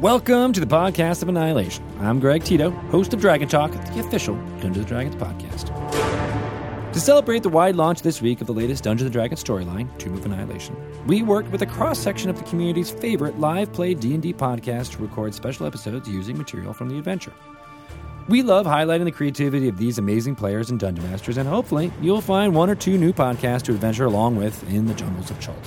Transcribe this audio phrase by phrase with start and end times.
[0.00, 1.82] Welcome to the podcast of Annihilation.
[1.98, 5.72] I'm Greg Tito, host of Dragon Talk, the official Dungeons Dragons podcast.
[6.92, 10.24] To celebrate the wide launch this week of the latest Dungeons Dragons storyline, Tomb of
[10.24, 10.76] Annihilation,
[11.08, 15.34] we worked with a cross-section of the community's favorite live play D&D podcast to record
[15.34, 17.32] special episodes using material from the adventure.
[18.28, 22.20] We love highlighting the creativity of these amazing players and dungeon masters, and hopefully you'll
[22.20, 25.58] find one or two new podcasts to adventure along with in the jungles of Chult.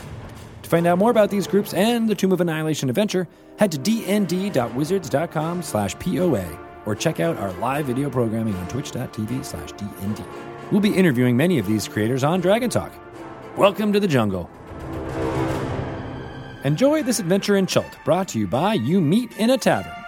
[0.71, 3.27] Find out more about these groups and the Tomb of Annihilation adventure,
[3.59, 9.73] head to dnd.wizards.com slash TOA or check out our live video programming on twitch.tv slash
[9.73, 10.25] DND.
[10.71, 12.93] We'll be interviewing many of these creators on Dragon Talk.
[13.57, 14.49] Welcome to the jungle.
[16.63, 20.00] Enjoy this adventure in Chult, brought to you by You Meet in a Tavern.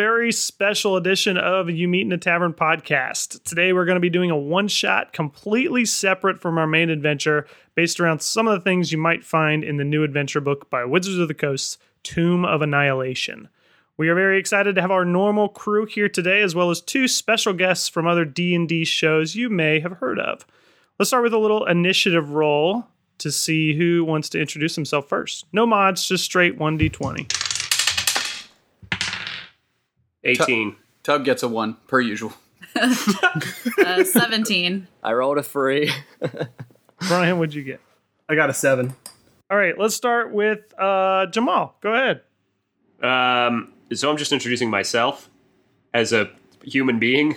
[0.00, 3.44] Very special edition of You Meet in a Tavern podcast.
[3.44, 7.46] Today we're going to be doing a one shot completely separate from our main adventure
[7.74, 10.86] based around some of the things you might find in the new adventure book by
[10.86, 13.50] Wizards of the Coast, Tomb of Annihilation.
[13.98, 17.06] We are very excited to have our normal crew here today as well as two
[17.06, 20.46] special guests from other D&D shows you may have heard of.
[20.98, 22.86] Let's start with a little initiative roll
[23.18, 25.44] to see who wants to introduce himself first.
[25.52, 27.49] No mods, just straight 1d20.
[30.24, 30.76] 18.
[31.02, 32.32] Tug gets a one per usual.
[33.84, 34.86] Uh, 17.
[35.02, 35.90] I rolled a 3.
[37.08, 37.80] Brian, what'd you get?
[38.28, 38.94] I got a 7.
[39.50, 41.76] All right, let's start with uh, Jamal.
[41.80, 42.20] Go ahead.
[43.02, 45.28] Um, so I'm just introducing myself
[45.92, 46.30] as a
[46.62, 47.36] human being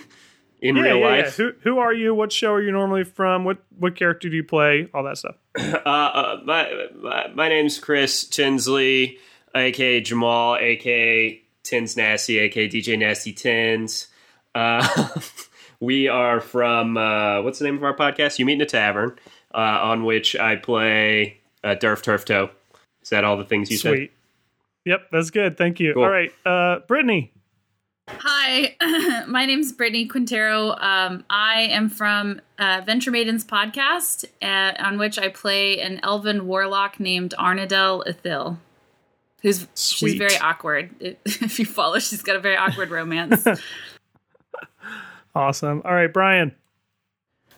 [0.61, 1.35] in real life.
[1.37, 2.13] Who, who are you?
[2.13, 3.43] What show are you normally from?
[3.45, 4.89] What what character do you play?
[4.93, 5.35] All that stuff.
[5.85, 9.17] Uh, uh, my, my, my name's Chris Tinsley,
[9.55, 14.07] aka Jamal, aka Tins Nasty, aka DJ Nasty Tins.
[14.53, 15.07] Uh,
[15.79, 18.39] we are from, uh, what's the name of our podcast?
[18.39, 19.17] You Meet in a Tavern,
[19.53, 22.49] uh, on which I play uh, Durf Turf Toe.
[23.01, 23.95] Is that all the things you said?
[23.95, 24.11] Sweet.
[24.85, 25.57] Yep, that's good.
[25.57, 25.93] Thank you.
[25.93, 26.03] Cool.
[26.03, 27.31] All right, uh, Brittany.
[28.09, 28.75] Hi,
[29.27, 30.71] my name's Brittany Quintero.
[30.71, 36.45] Um, I am from uh, Venture Maidens podcast, uh, on which I play an elven
[36.45, 38.57] warlock named Arnadel Ithil.
[39.43, 40.11] Who's Sweet.
[40.11, 40.95] she's very awkward.
[41.25, 43.45] If you follow, she's got a very awkward romance.
[45.35, 45.81] Awesome.
[45.83, 46.53] All right, Brian.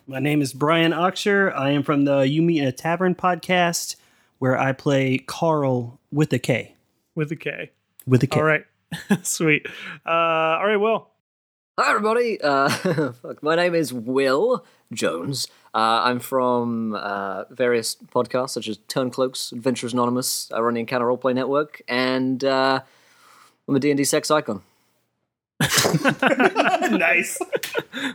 [0.07, 1.53] My name is Brian Oxer.
[1.53, 3.97] I am from the You Meet in a Tavern podcast,
[4.39, 6.75] where I play Carl with a K.
[7.15, 7.71] With a K.
[8.07, 8.39] With a K.
[8.39, 8.65] All right.
[9.23, 9.67] Sweet.
[10.05, 11.09] Uh, all right, Will.
[11.77, 12.39] Hi, everybody.
[12.39, 15.47] Uh, fuck, my name is Will Jones.
[15.75, 20.49] Uh, I'm from uh, various podcasts such as Turncloaks, Adventurers Anonymous.
[20.53, 22.79] I run the Encounter Roleplay Network, and uh,
[23.67, 24.61] I'm a D&D sex icon.
[26.91, 27.37] nice.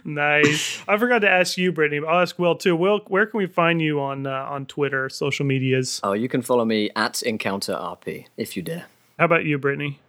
[0.05, 0.83] Nice.
[0.89, 2.01] I forgot to ask you, Brittany.
[2.01, 2.75] but I'll ask Will too.
[2.75, 6.01] Will, where can we find you on uh, on Twitter, social medias?
[6.03, 8.87] Oh, you can follow me at Encounter RP if you dare.
[9.19, 10.01] How about you, Brittany?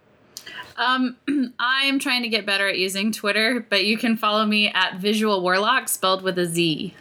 [0.78, 1.18] um,
[1.59, 5.00] I am trying to get better at using Twitter, but you can follow me at
[5.00, 6.94] Vizual Warlock, spelled with a Z.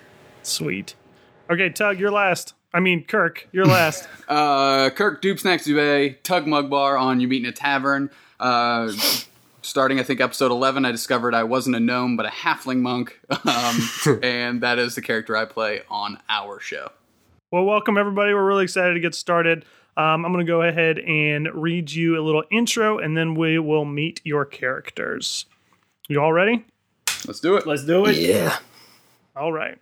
[0.43, 0.95] Sweet.
[1.51, 2.55] Okay, Tug, you're last.
[2.73, 4.09] I mean, Kirk, you're last.
[4.29, 8.11] Uh, Kirk Dupe Snacks Dubé, Tug Mug Bar on You Meet in a Tavern.
[8.39, 8.93] Uh,
[9.63, 13.21] starting, I think, episode 11, I discovered I wasn't a gnome, but a halfling monk.
[13.45, 16.91] Um, and that is the character I play on our show.
[17.51, 18.33] Well, welcome everybody.
[18.33, 19.65] We're really excited to get started.
[19.97, 23.59] Um, I'm going to go ahead and read you a little intro, and then we
[23.59, 25.47] will meet your characters.
[26.09, 26.65] You all ready?
[27.27, 27.67] Let's do it.
[27.67, 28.17] Let's do it.
[28.17, 28.57] Yeah.
[29.37, 29.79] All right.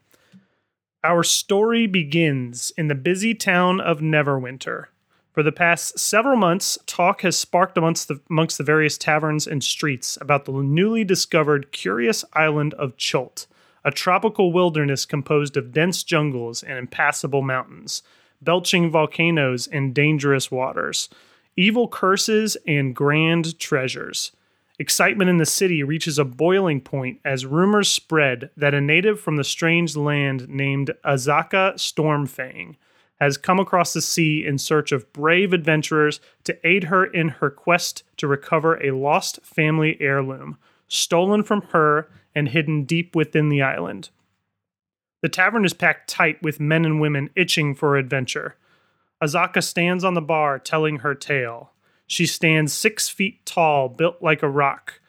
[1.04, 4.86] Our story begins in the busy town of Neverwinter.
[5.32, 9.62] For the past several months, talk has sparked amongst the, amongst the various taverns and
[9.62, 13.46] streets about the newly discovered curious island of Chult,
[13.84, 18.02] a tropical wilderness composed of dense jungles and impassable mountains,
[18.42, 21.08] belching volcanoes and dangerous waters,
[21.56, 24.32] evil curses and grand treasures.
[24.80, 29.36] Excitement in the city reaches a boiling point as rumors spread that a native from
[29.36, 32.76] the strange land named Azaka Stormfang
[33.20, 37.50] has come across the sea in search of brave adventurers to aid her in her
[37.50, 43.60] quest to recover a lost family heirloom, stolen from her and hidden deep within the
[43.60, 44.10] island.
[45.22, 48.54] The tavern is packed tight with men and women itching for adventure.
[49.20, 51.72] Azaka stands on the bar telling her tale.
[52.08, 55.00] She stands six feet tall, built like a rock.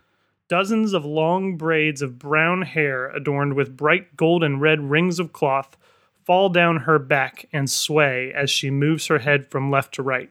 [0.50, 5.32] Dozens of long braids of brown hair adorned with bright gold and red rings of
[5.32, 5.78] cloth
[6.26, 10.30] fall down her back and sway as she moves her head from left to right.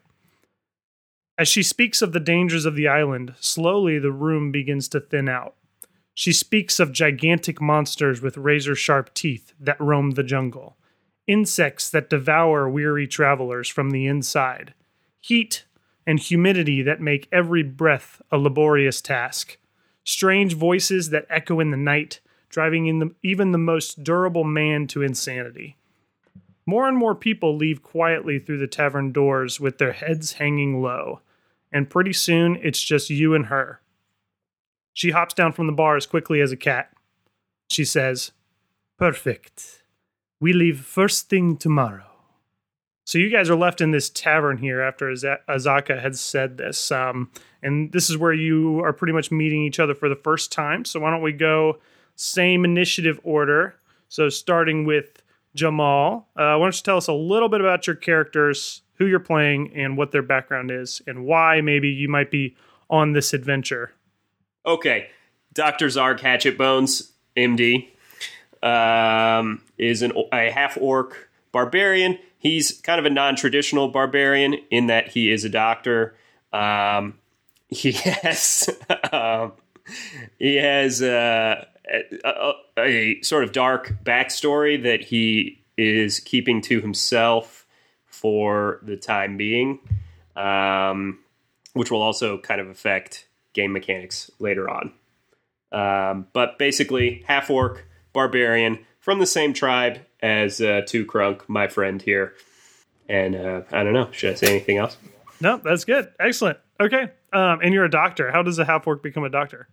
[1.39, 5.29] As she speaks of the dangers of the island, slowly the room begins to thin
[5.29, 5.55] out.
[6.13, 10.77] She speaks of gigantic monsters with razor sharp teeth that roam the jungle,
[11.27, 14.75] insects that devour weary travelers from the inside,
[15.21, 15.65] heat
[16.09, 19.59] and humidity that make every breath a laborious task,
[20.05, 24.87] strange voices that echo in the night, driving in the, even the most durable man
[24.87, 25.77] to insanity.
[26.65, 31.21] More and more people leave quietly through the tavern doors with their heads hanging low,
[31.71, 33.83] and pretty soon it's just you and her.
[34.95, 36.91] She hops down from the bar as quickly as a cat.
[37.69, 38.33] She says,
[38.99, 39.83] Perfect.
[40.41, 42.08] We leave first thing tomorrow.
[43.09, 46.93] So you guys are left in this tavern here after Azaka had said this.
[46.93, 47.31] Um,
[47.63, 50.85] and this is where you are pretty much meeting each other for the first time.
[50.85, 51.79] So why don't we go
[52.17, 53.77] same initiative order?
[54.11, 55.23] So starting with
[55.55, 59.21] Jamal, uh, why don't you tell us a little bit about your characters, who you're
[59.21, 62.57] playing, and what their background is, and why maybe you might be
[62.91, 63.91] on this adventure?
[64.67, 65.09] Okay,
[65.55, 65.87] Dr.
[65.87, 67.89] Zarg Hatchetbones, MD,
[68.63, 72.19] um, is an, a half orc barbarian.
[72.39, 76.17] He's kind of a non traditional barbarian in that he is a doctor.
[76.53, 77.19] Um,
[77.69, 78.71] he has
[79.13, 79.53] um,
[80.39, 86.81] he has uh, a, a, a, sort of dark backstory that he is keeping to
[86.81, 87.67] himself
[88.07, 89.79] for the time being,
[90.37, 91.19] um,
[91.75, 94.93] which will also kind of affect game mechanics later on.
[95.71, 101.69] Um, but basically, half orc barbarian from the same tribe as uh, Two Crunk, my
[101.69, 102.35] friend here.
[103.09, 104.11] And uh, I don't know.
[104.13, 104.97] Should I say anything else?
[105.41, 106.13] No, that's good.
[106.21, 106.59] Excellent.
[106.81, 107.11] Okay.
[107.33, 108.31] Um, and you're a doctor.
[108.31, 109.69] How does a half orc become a doctor?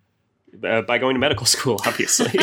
[0.64, 2.28] Uh, by going to medical school, obviously.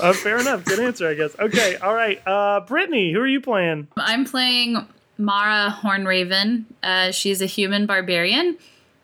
[0.00, 0.64] uh, fair enough.
[0.64, 1.36] Good answer, I guess.
[1.38, 1.76] Okay.
[1.76, 2.20] All right.
[2.26, 3.88] Uh, Brittany, who are you playing?
[3.96, 4.86] I'm playing
[5.18, 6.64] Mara Hornraven.
[6.82, 8.56] Uh, she's a human barbarian.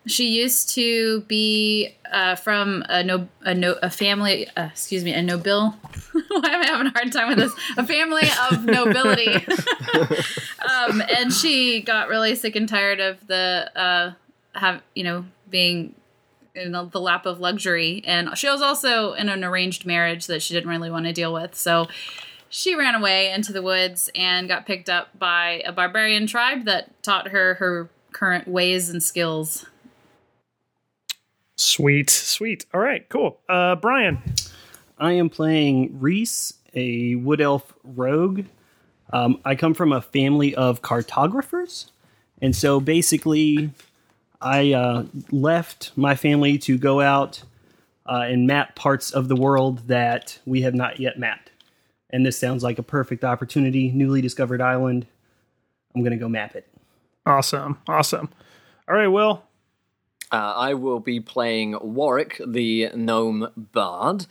[0.06, 4.48] She used to be uh, from a no a no a family.
[4.56, 5.74] Uh, excuse me, a nobil.
[6.12, 7.52] Why am I having a hard time with this?
[7.76, 9.34] A family of nobility.
[10.68, 14.12] um, and she got really sick and tired of the uh,
[14.58, 15.94] have you know being
[16.54, 20.42] in the, the lap of luxury, and she was also in an arranged marriage that
[20.42, 21.54] she didn't really want to deal with.
[21.54, 21.88] So
[22.48, 27.02] she ran away into the woods and got picked up by a barbarian tribe that
[27.02, 29.66] taught her her current ways and skills.
[31.60, 32.64] Sweet, sweet.
[32.72, 33.38] All right, cool.
[33.46, 34.22] Uh, Brian.
[34.96, 38.46] I am playing Reese, a wood elf rogue.
[39.12, 41.92] Um, I come from a family of cartographers,
[42.40, 43.72] and so basically,
[44.40, 47.42] I uh, left my family to go out
[48.06, 51.50] uh, and map parts of the world that we have not yet mapped.
[52.08, 53.90] And this sounds like a perfect opportunity.
[53.90, 55.06] Newly discovered island.
[55.94, 56.66] I'm going to go map it.
[57.26, 58.30] Awesome, awesome.
[58.88, 59.42] All right, Will.
[60.32, 64.26] Uh, I will be playing Warwick, the gnome bard.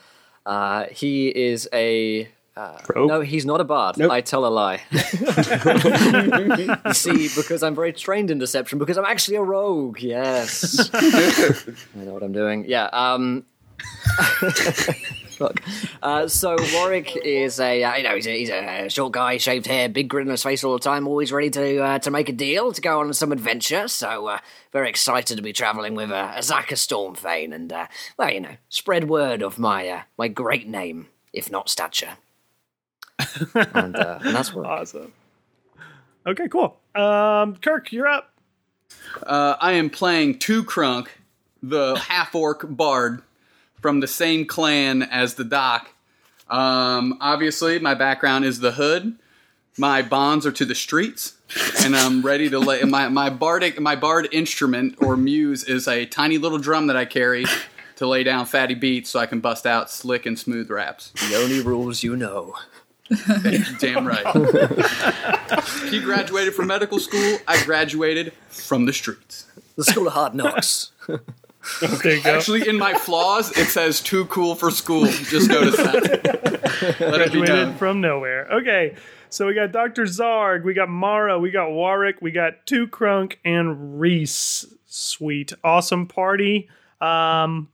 [0.46, 2.30] Uh, he is a.
[2.56, 3.98] Uh, no, he's not a bard.
[3.98, 4.12] Nope.
[4.12, 4.82] I tell a lie.
[4.92, 10.02] you see, because I'm very trained in deception, because I'm actually a rogue.
[10.02, 12.66] Yes, I know what I'm doing.
[12.68, 12.90] Yeah.
[12.92, 13.46] Um,
[15.40, 15.64] Fuck.
[16.04, 19.68] Uh, so Warwick is a uh, you know he's a, he's a short guy, shaved
[19.68, 22.28] hair, big grin on his face all the time, always ready to uh, to make
[22.28, 23.88] a deal, to go on some adventure.
[23.88, 24.40] So uh,
[24.74, 29.08] very excited to be travelling with uh, Azaka Stormfang, and uh, well you know spread
[29.08, 32.18] word of my uh, my great name, if not stature.
[33.56, 34.66] and, uh, and that's what.
[34.66, 35.14] Awesome.
[36.28, 36.78] Okay, cool.
[36.96, 38.34] Um, Kirk, you're up.
[39.24, 41.08] Uh, I am playing Two Crunk,
[41.64, 43.22] the half orc bard
[43.82, 45.90] from the same clan as the Doc.
[46.50, 49.16] Um, obviously, my background is the hood.
[49.78, 51.36] My bonds are to the streets,
[51.84, 56.06] and I'm ready to lay my my bardic my bard instrument or muse is a
[56.06, 57.46] tiny little drum that I carry
[57.96, 61.12] to lay down fatty beats so I can bust out slick and smooth raps.
[61.30, 62.56] The only rules you know.
[63.80, 64.26] Damn right.
[65.90, 67.40] he graduated from medical school.
[67.48, 69.48] I graduated from the streets.
[69.78, 70.92] The school of hard knocks.
[71.82, 72.36] There you go.
[72.36, 76.98] Actually, in my flaws, it says "too cool for school." Just notice that.
[77.00, 78.48] Let it be graduated from nowhere.
[78.50, 78.96] Okay,
[79.30, 80.04] so we got Dr.
[80.04, 84.66] Zarg, we got Mara, we got Warwick, we got Two Crunk, and Reese.
[84.86, 86.70] Sweet, awesome party.
[87.00, 87.70] Um,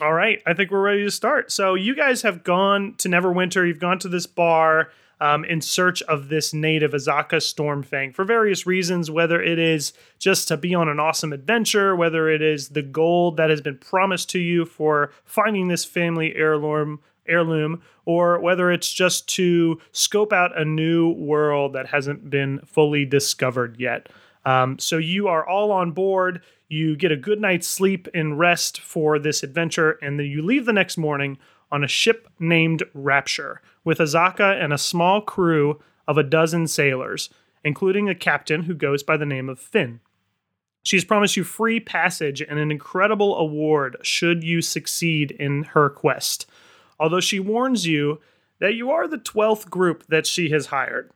[0.00, 1.50] all right, I think we're ready to start.
[1.50, 3.66] So you guys have gone to Neverwinter.
[3.66, 4.90] You've gone to this bar.
[5.20, 10.46] Um, in search of this native Azaka Stormfang for various reasons, whether it is just
[10.46, 14.30] to be on an awesome adventure, whether it is the gold that has been promised
[14.30, 20.56] to you for finding this family heirloom, heirloom, or whether it's just to scope out
[20.56, 24.08] a new world that hasn't been fully discovered yet.
[24.44, 26.42] Um, so you are all on board.
[26.68, 30.64] You get a good night's sleep and rest for this adventure, and then you leave
[30.64, 31.38] the next morning
[31.70, 37.30] on a ship named Rapture with Azaka and a small crew of a dozen sailors,
[37.64, 40.00] including a captain who goes by the name of Finn.
[40.84, 46.46] She's promised you free passage and an incredible award should you succeed in her quest,
[46.98, 48.20] although she warns you
[48.60, 51.10] that you are the 12th group that she has hired.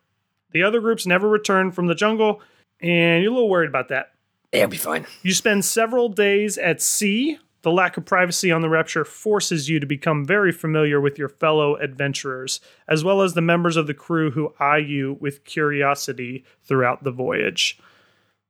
[0.52, 2.42] The other groups never return from the jungle,
[2.80, 4.12] and you're a little worried about that.
[4.52, 5.06] It'll be fine.
[5.22, 7.38] You spend several days at sea.
[7.62, 11.28] The lack of privacy on the Rapture forces you to become very familiar with your
[11.28, 16.44] fellow adventurers, as well as the members of the crew who eye you with curiosity
[16.64, 17.78] throughout the voyage.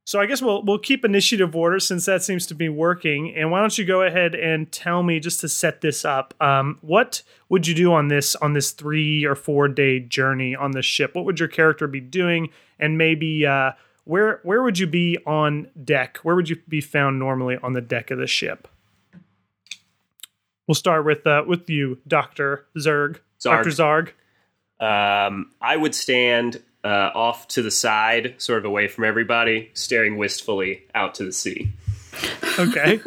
[0.05, 3.35] So I guess we'll we'll keep initiative order since that seems to be working.
[3.37, 6.35] And why don't you go ahead and tell me just to set this up?
[6.41, 10.73] Um, what would you do on this on this three or four day journey on
[10.73, 11.15] the ship?
[11.15, 12.49] What would your character be doing?
[12.81, 13.73] And maybe uh,
[14.05, 16.19] where where would you be on deck?
[16.23, 18.67] Where would you be found normally on the deck of the ship?
[20.73, 23.19] We'll start with uh, with you, Doctor Zerg.
[23.39, 23.43] Zarg.
[23.43, 24.09] Doctor Zarg.
[24.81, 30.17] Um, I would stand uh, off to the side, sort of away from everybody, staring
[30.17, 31.75] wistfully out to the sea.
[32.59, 33.03] Okay,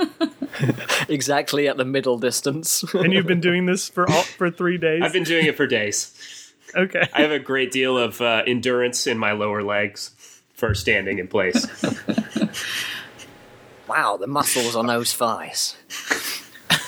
[1.10, 2.84] Exactly at the middle distance.
[2.94, 5.02] and you've been doing this for all, for three days.
[5.04, 6.54] I've been doing it for days.
[6.76, 7.10] okay.
[7.16, 10.12] I have a great deal of uh, endurance in my lower legs
[10.54, 11.66] for standing in place.
[13.88, 15.76] wow, the muscles on those thighs.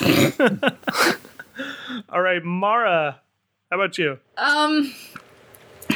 [2.10, 3.20] All right, Mara.
[3.72, 4.20] How about you?
[4.38, 4.94] Um,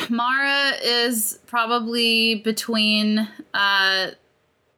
[0.10, 4.12] Mara is probably between uh,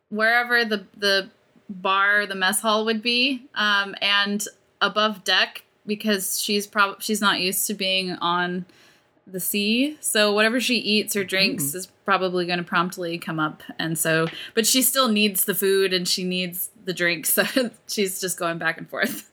[0.09, 1.29] wherever the the
[1.69, 4.45] bar, the mess hall would be, um, and
[4.81, 8.65] above deck because she's probably she's not used to being on
[9.25, 9.97] the sea.
[10.01, 13.63] So whatever she eats or drinks is probably going to promptly come up.
[13.79, 17.37] And so, but she still needs the food and she needs the drinks.
[17.53, 19.31] So she's just going back and forth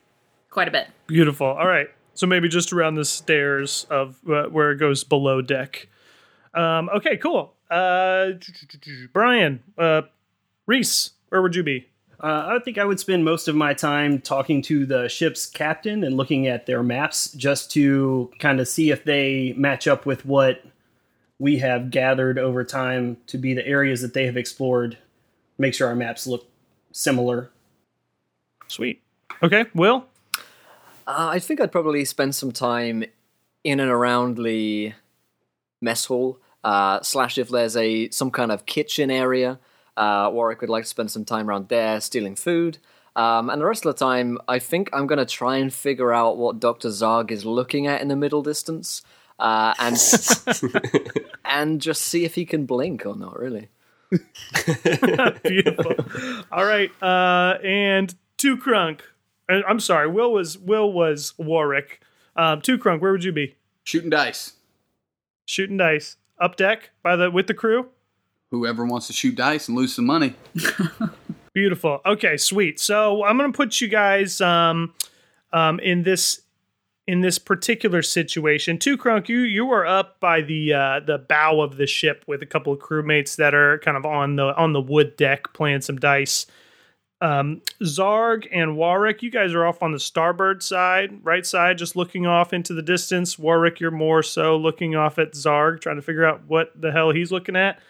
[0.51, 0.89] quite a bit.
[1.07, 1.47] Beautiful.
[1.47, 1.89] All right.
[2.15, 5.89] So maybe just around the stairs of uh, where it goes below deck.
[6.55, 7.55] Um, okay, cool.
[7.71, 8.33] Uh,
[9.13, 10.03] Brian, uh,
[10.67, 11.87] Reese, where would you be?
[12.23, 16.05] Uh, I think I would spend most of my time talking to the ship's captain
[16.05, 20.27] and looking at their maps just to kind of see if they match up with
[20.27, 20.63] what
[21.39, 24.99] we have gathered over time to be the areas that they have explored.
[25.57, 26.47] Make sure our maps look
[26.93, 27.51] similar.
[28.69, 29.03] Sweet.
[29.43, 30.07] Okay, Will.
[31.07, 33.05] Uh, I think I'd probably spend some time
[33.65, 34.93] in and around the
[35.81, 36.39] mess hall.
[36.63, 39.59] Uh, slash, if there's a some kind of kitchen area,
[39.97, 42.79] uh, Warwick would like to spend some time around there stealing food.
[43.17, 46.13] Um, and the rest of the time, I think I'm going to try and figure
[46.13, 46.89] out what Dr.
[46.89, 49.03] Zarg is looking at in the middle distance,
[49.39, 49.97] uh, and
[51.45, 53.39] and just see if he can blink or not.
[53.39, 53.69] Really.
[55.43, 55.95] Beautiful.
[56.51, 59.01] All right, uh, and Two Crunk.
[59.49, 62.03] Uh, I'm sorry, Will was Will was Warwick.
[62.37, 63.57] Um, Two Crunk, where would you be?
[63.85, 64.55] Shooting dice.
[65.47, 67.89] Shooting dice up deck by the with the crew.
[68.51, 70.35] Whoever wants to shoot dice and lose some money.
[71.55, 72.01] Beautiful.
[72.07, 72.81] Okay, sweet.
[72.81, 74.95] So I'm gonna put you guys um,
[75.53, 76.43] um, in this
[77.11, 78.79] in this particular situation.
[78.79, 82.41] Two Crunk, you you are up by the uh, the bow of the ship with
[82.41, 85.81] a couple of crewmates that are kind of on the on the wood deck playing
[85.81, 86.47] some dice.
[87.21, 91.97] Um, Zarg and Warwick, you guys are off on the starboard side, right side, just
[91.97, 93.37] looking off into the distance.
[93.37, 97.11] Warwick, you're more so looking off at Zarg, trying to figure out what the hell
[97.11, 97.81] he's looking at.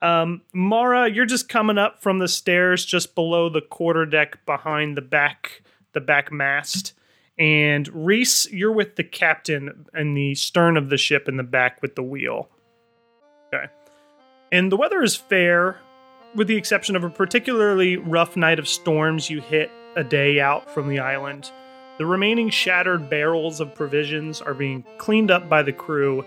[0.00, 4.96] Um, Mara, you're just coming up from the stairs just below the quarter deck behind
[4.96, 5.60] the back
[5.92, 6.94] the back mast.
[7.38, 11.80] And Reese, you're with the captain in the stern of the ship in the back
[11.80, 12.48] with the wheel.
[13.52, 13.66] Okay.
[14.50, 15.78] And the weather is fair,
[16.34, 20.70] with the exception of a particularly rough night of storms you hit a day out
[20.72, 21.50] from the island.
[21.98, 26.24] The remaining shattered barrels of provisions are being cleaned up by the crew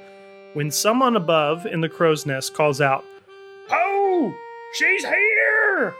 [0.53, 3.03] when someone above in the crow's nest calls out,
[3.69, 4.33] Oh,
[4.73, 5.95] she's here!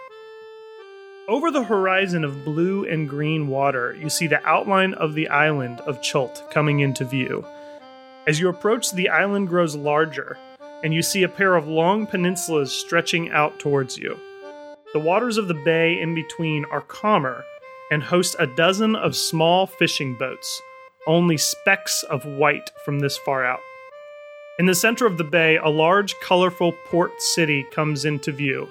[1.28, 5.82] Over the horizon of blue and green water, you see the outline of the island
[5.82, 7.44] of Chult coming into view.
[8.28, 10.38] As you approach, the island grows larger,
[10.84, 14.16] and you see a pair of long peninsulas stretching out towards you.
[14.94, 17.44] The waters of the bay in between are calmer
[17.90, 20.62] and host a dozen of small fishing boats,
[21.08, 23.62] only specks of white from this far out.
[24.60, 28.70] In the center of the bay, a large, colorful port city comes into view.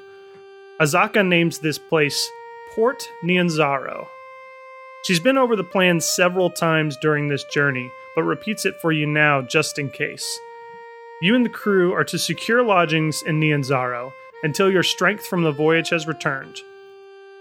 [0.80, 2.30] Azaka names this place
[2.74, 4.08] Port Nyanzaru.
[5.04, 9.06] She's been over the plan several times during this journey, but repeats it for you
[9.06, 10.40] now just in case.
[11.22, 14.12] You and the crew are to secure lodgings in Nyanzaru
[14.42, 16.62] until your strength from the voyage has returned.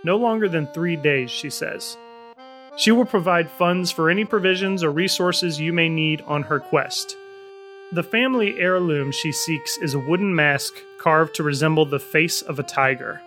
[0.03, 1.97] No longer than three days, she says.
[2.77, 7.17] She will provide funds for any provisions or resources you may need on her quest.
[7.91, 12.59] The family heirloom she seeks is a wooden mask carved to resemble the face of
[12.59, 13.19] a tiger.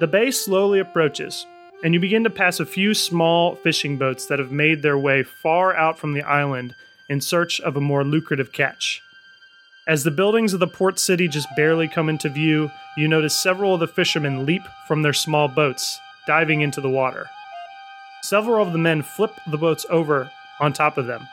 [0.00, 1.46] The bay slowly approaches,
[1.84, 5.22] and you begin to pass a few small fishing boats that have made their way
[5.22, 6.74] far out from the island
[7.08, 9.00] in search of a more lucrative catch.
[9.86, 13.74] As the buildings of the port city just barely come into view, you notice several
[13.74, 17.28] of the fishermen leap from their small boats, diving into the water.
[18.22, 21.28] Several of the men flip the boats over on top of them.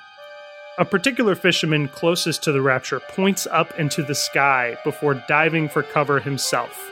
[0.78, 5.82] A particular fisherman closest to the rapture points up into the sky before diving for
[5.82, 6.92] cover himself.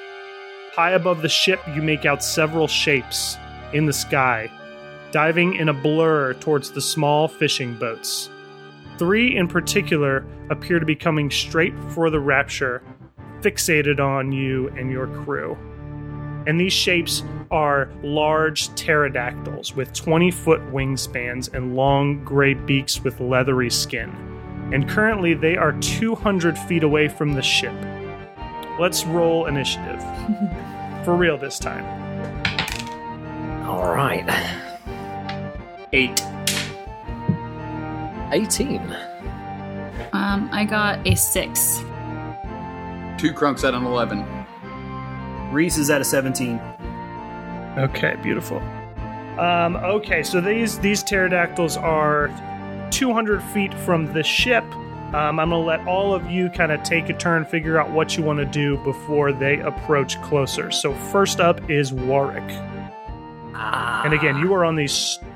[0.76, 3.38] High above the ship, you make out several shapes
[3.74, 4.50] in the sky,
[5.12, 8.30] diving in a blur towards the small fishing boats.
[8.98, 12.84] Three in particular appear to be coming straight for the rapture,
[13.42, 15.58] fixated on you and your crew.
[16.48, 23.20] And these shapes are large pterodactyls with 20 foot wingspans and long gray beaks with
[23.20, 24.10] leathery skin.
[24.72, 27.74] And currently, they are 200 feet away from the ship.
[28.80, 30.02] Let's roll initiative.
[31.04, 31.86] For real this time.
[33.68, 34.26] All right.
[35.92, 36.24] Eight.
[38.32, 38.80] 18.
[40.14, 41.80] Um, I got a six.
[43.18, 44.26] Two crunks at an 11.
[45.52, 46.60] Reese is at a 17.
[47.78, 48.60] Okay, beautiful.
[49.40, 52.30] Um, okay, so these these pterodactyls are
[52.92, 54.64] 200 feet from the ship.
[55.14, 58.16] Um, I'm gonna let all of you kind of take a turn, figure out what
[58.16, 60.70] you want to do before they approach closer.
[60.70, 62.44] So first up is Warwick,
[63.56, 64.88] Ah, and again, you are on the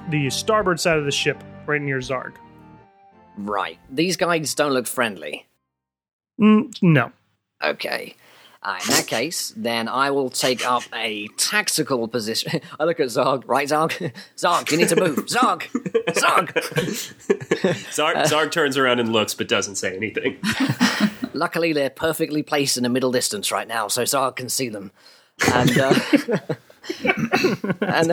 [0.10, 2.34] the starboard side of the ship, right near Zarg.
[3.38, 3.80] right.
[3.90, 5.48] These guys don't look friendly.
[6.40, 7.12] Mm, no.
[7.64, 8.16] Okay.
[8.64, 12.62] Uh, in that case, then I will take up a tactical position.
[12.80, 13.94] I look at Zog, right, Zog?
[14.38, 15.30] Zog, you need to move.
[15.30, 15.64] Zog!
[16.14, 16.54] Zog!
[17.92, 20.40] Zarg, Zarg turns around and looks, but doesn't say anything.
[21.34, 24.92] Luckily, they're perfectly placed in the middle distance right now, so Zog can see them.
[25.54, 26.00] And, uh,
[27.82, 28.12] and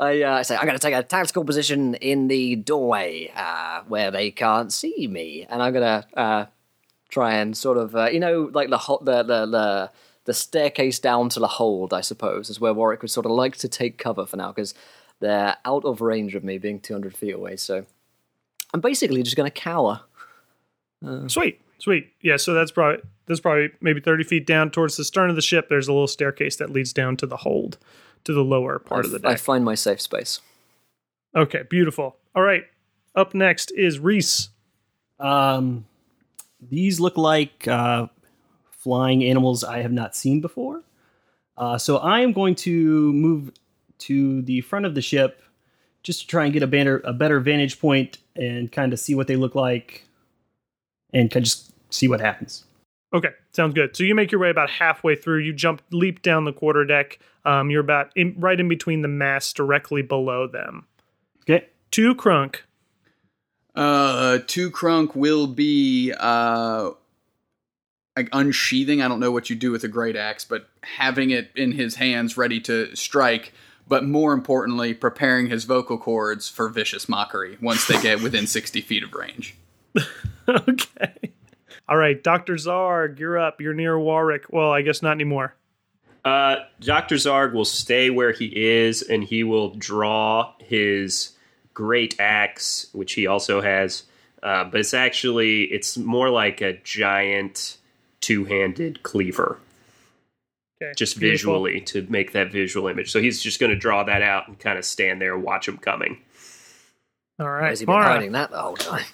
[0.00, 4.10] I uh, say, I'm going to take a tactical position in the doorway uh, where
[4.10, 5.46] they can't see me.
[5.48, 6.46] And I'm going to uh,
[7.08, 9.90] try and sort of, uh, you know, like the, ho- the, the, the,
[10.24, 13.56] the staircase down to the hold, I suppose, is where Warwick would sort of like
[13.58, 14.74] to take cover for now because
[15.20, 17.56] they're out of range of me being 200 feet away.
[17.56, 17.86] So
[18.74, 20.02] I'm basically just going to cower.
[21.28, 22.12] Sweet, sweet.
[22.20, 25.42] Yeah, so that's probably that's probably maybe thirty feet down towards the stern of the
[25.42, 25.68] ship.
[25.68, 27.78] There's a little staircase that leads down to the hold,
[28.24, 29.30] to the lower part of the deck.
[29.30, 30.40] I find my safe space.
[31.36, 32.16] Okay, beautiful.
[32.34, 32.64] All right,
[33.14, 34.48] up next is Reese.
[35.20, 35.86] Um,
[36.60, 38.06] these look like uh,
[38.70, 40.82] flying animals I have not seen before.
[41.56, 43.52] Uh, so I am going to move
[43.98, 45.42] to the front of the ship
[46.02, 49.14] just to try and get a better a better vantage point and kind of see
[49.14, 50.04] what they look like,
[51.12, 52.64] and kind of just see what happens.
[53.12, 53.96] Okay, sounds good.
[53.96, 55.38] So you make your way about halfway through.
[55.38, 57.18] You jump, leap down the quarter deck.
[57.44, 60.86] Um, you're about in, right in between the masts, directly below them.
[61.42, 61.66] Okay.
[61.90, 62.56] Two crunk.
[63.78, 66.90] Uh, two crunk will be uh,
[68.16, 69.00] like unsheathing.
[69.00, 71.94] I don't know what you do with a great axe, but having it in his
[71.94, 73.52] hands ready to strike.
[73.86, 78.80] But more importantly, preparing his vocal cords for vicious mockery once they get within sixty
[78.80, 79.54] feet of range.
[80.48, 81.32] okay.
[81.88, 83.60] All right, Doctor Zarg, you're up.
[83.60, 84.46] You're near Warwick.
[84.50, 85.54] Well, I guess not anymore.
[86.24, 87.14] Uh, Dr.
[87.14, 91.32] Zarg will stay where he is and he will draw his
[91.78, 94.02] great axe, which he also has.
[94.42, 97.76] Uh, but it's actually, it's more like a giant
[98.20, 99.60] two handed cleaver,
[100.82, 100.92] Okay.
[100.96, 101.54] just beautiful.
[101.62, 103.12] visually to make that visual image.
[103.12, 105.68] So he's just going to draw that out and kind of stand there and watch
[105.68, 106.18] him coming.
[107.38, 108.06] All right, Has he been Mara.
[108.10, 109.04] hiding that the whole time?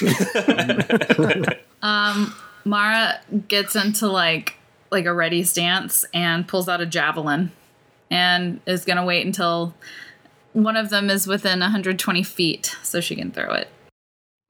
[1.82, 2.34] Um,
[2.66, 4.56] Mara gets into like
[4.90, 7.52] like a ready stance and pulls out a javelin
[8.10, 9.74] and is gonna wait until
[10.52, 13.68] one of them is within 120 feet so she can throw it.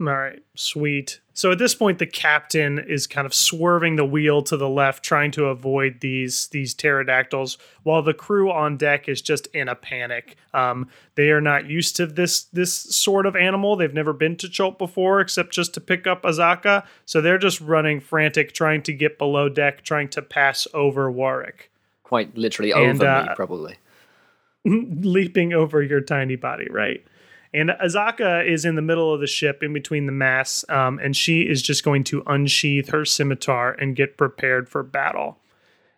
[0.00, 1.20] All right, sweet.
[1.34, 5.04] So at this point, the captain is kind of swerving the wheel to the left,
[5.04, 9.74] trying to avoid these these pterodactyls, while the crew on deck is just in a
[9.74, 10.36] panic.
[10.54, 13.76] Um, they are not used to this this sort of animal.
[13.76, 16.86] They've never been to Chult before, except just to pick up Azaka.
[17.04, 21.70] So they're just running frantic, trying to get below deck, trying to pass over Warwick,
[22.04, 23.76] Quite literally And, over me, uh, probably.
[24.64, 27.04] leaping over your tiny body, right?
[27.52, 31.16] And Azaka is in the middle of the ship in between the masts, um, and
[31.16, 35.38] she is just going to unsheath her scimitar and get prepared for battle.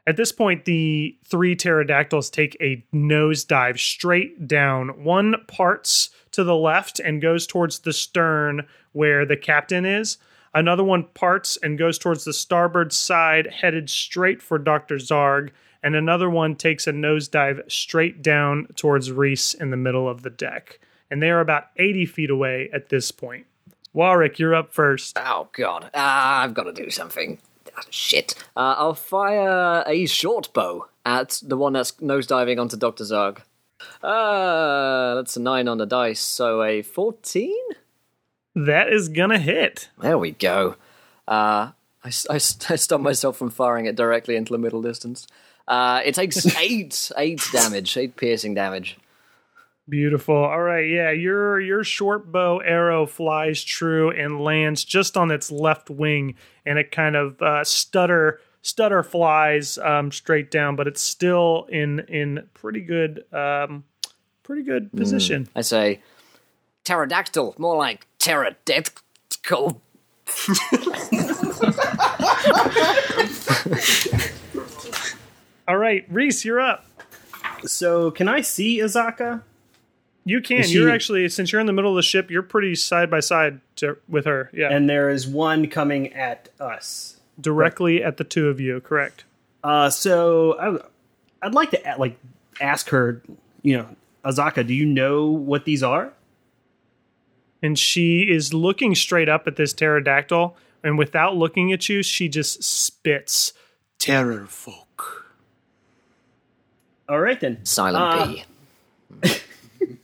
[0.07, 5.05] At this point, the three pterodactyls take a nosedive straight down.
[5.05, 10.17] One parts to the left and goes towards the stern where the captain is.
[10.55, 14.97] Another one parts and goes towards the starboard side, headed straight for Dr.
[14.97, 15.51] Zarg.
[15.83, 20.31] And another one takes a nosedive straight down towards Reese in the middle of the
[20.31, 20.79] deck.
[21.11, 23.47] And they are about 80 feet away at this point.
[23.93, 25.19] Warwick, you're up first.
[25.19, 27.39] Oh god, ah, I've got to do something.
[27.77, 28.35] Ah, shit.
[28.57, 33.39] Uh, I'll fire a short bow at the one that's nosediving onto Doctor Zarg.
[34.03, 37.63] Uh, that's a nine on the dice, so a fourteen.
[38.55, 39.91] That is gonna hit.
[40.01, 40.77] There we go.
[41.29, 45.27] Uh, I, I I stopped myself from firing it directly into the middle distance.
[45.67, 48.99] Uh, it takes eight, eight damage, eight piercing damage.
[49.89, 50.37] Beautiful.
[50.37, 55.51] All right, yeah, your your short bow arrow flies true and lands just on its
[55.51, 61.03] left wing, and it kind of uh, stutter stutter flies um, straight down, but it's
[61.03, 63.83] still in in pretty good um,
[64.45, 65.49] pretty good position.
[65.57, 66.01] I say,
[66.85, 69.83] pterodactyl, more like pterodactyl.
[75.73, 76.85] All right, Reese, you're up.
[77.65, 79.41] So can I see Azaka?
[80.27, 80.65] You can.
[80.65, 83.21] She- You're actually since you're in the middle of the ship, you're pretty side by
[83.21, 84.51] side to, with her.
[84.53, 87.17] Yeah, And there is one coming at us.
[87.41, 88.83] directly at the two of you.
[88.83, 89.25] Correct.
[89.65, 90.59] Uh, so
[91.41, 92.19] I, I'd like to like
[92.61, 93.23] ask her,
[93.63, 93.89] you know,
[94.27, 96.13] Azaka, do you know what these are?
[97.63, 100.55] and she is looking straight up at this pterodactyl
[100.85, 103.53] and without looking at you she just spits
[104.01, 104.92] pterafolk
[107.09, 107.65] All right then.
[107.65, 108.45] Silent
[109.23, 109.41] Uh, B.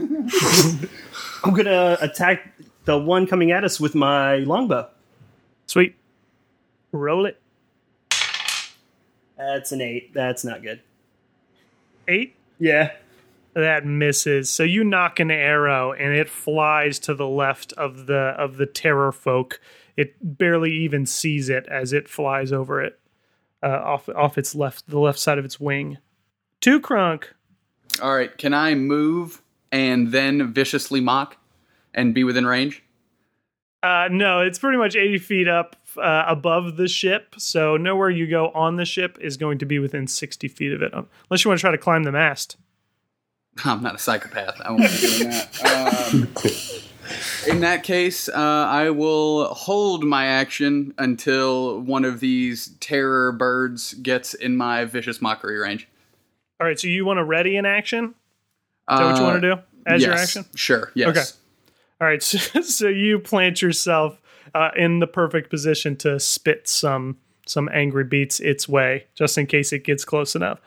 [1.44, 2.52] I'm gonna attack
[2.84, 4.88] the one coming at us with my longbow.
[5.66, 5.94] sweet
[6.92, 7.40] roll it
[9.36, 10.12] That's an eight.
[10.14, 10.80] That's not good.
[12.08, 12.92] eight Yeah.
[13.54, 18.34] that misses so you knock an arrow and it flies to the left of the
[18.38, 19.54] of the pterafolk
[19.96, 22.98] it barely even sees it as it flies over it
[23.62, 25.98] uh, off off its left the left side of its wing
[26.60, 27.24] two crunk
[28.02, 31.36] All right, can I move and then viciously mock
[31.94, 32.82] and be within range?
[33.82, 37.34] Uh, no, it's pretty much 80 feet up uh, above the ship.
[37.38, 40.82] So nowhere you go on the ship is going to be within 60 feet of
[40.82, 42.56] it, unless you want to try to climb the mast.
[43.64, 44.60] I'm not a psychopath.
[44.60, 45.64] I won't be doing that.
[45.64, 46.28] Um,
[47.46, 53.94] in that case, uh, I will hold my action until one of these terror birds
[53.94, 55.88] gets in my vicious mockery range.
[56.60, 58.14] All right, so you want to ready in action?
[58.90, 60.44] Is that what you want to do as your Uh, yes, action?
[60.54, 60.90] Sure.
[60.94, 61.08] Yes.
[61.08, 61.24] Okay.
[62.00, 64.20] All right, so, so you plant yourself
[64.54, 69.46] uh, in the perfect position to spit some some angry beats its way, just in
[69.46, 70.60] case it gets close enough.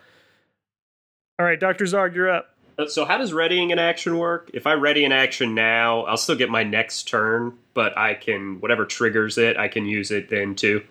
[1.38, 2.56] All right, Doctor Zarg, you're up.
[2.80, 4.50] Uh, So how does readying an action work?
[4.54, 8.60] If I ready an action now, I'll still get my next turn, but I can
[8.62, 10.84] whatever triggers it, I can use it then too.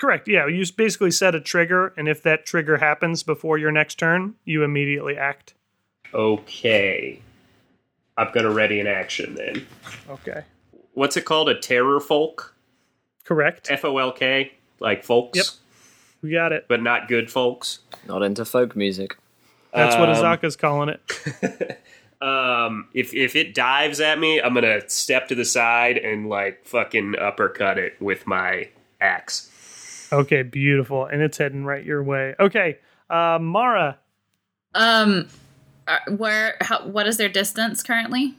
[0.00, 0.26] Correct.
[0.28, 4.34] Yeah, you basically set a trigger, and if that trigger happens before your next turn,
[4.44, 5.54] you immediately act.
[6.14, 7.20] Okay.
[8.16, 9.66] I'm gonna ready an action then.
[10.08, 10.42] Okay.
[10.94, 11.48] What's it called?
[11.48, 12.50] A pterafolk?
[13.24, 13.70] Correct.
[13.70, 14.52] F O L K?
[14.80, 15.36] Like folks?
[15.36, 15.46] Yep.
[16.22, 16.66] We got it.
[16.68, 17.80] But not good folks.
[18.06, 19.16] Not into folk music.
[19.72, 21.80] That's what Um, Azaka's calling it.
[22.22, 26.66] Um, if if it dives at me, I'm gonna step to the side and like
[26.66, 28.68] fucking uppercut it with my
[29.00, 29.49] axe.
[30.12, 31.06] Okay, beautiful.
[31.06, 32.34] And it's heading right your way.
[32.38, 32.78] Okay.
[33.08, 33.98] Uh, Mara,
[34.74, 35.28] Um,
[35.88, 36.56] uh, where?
[36.60, 38.36] How, what is their distance currently?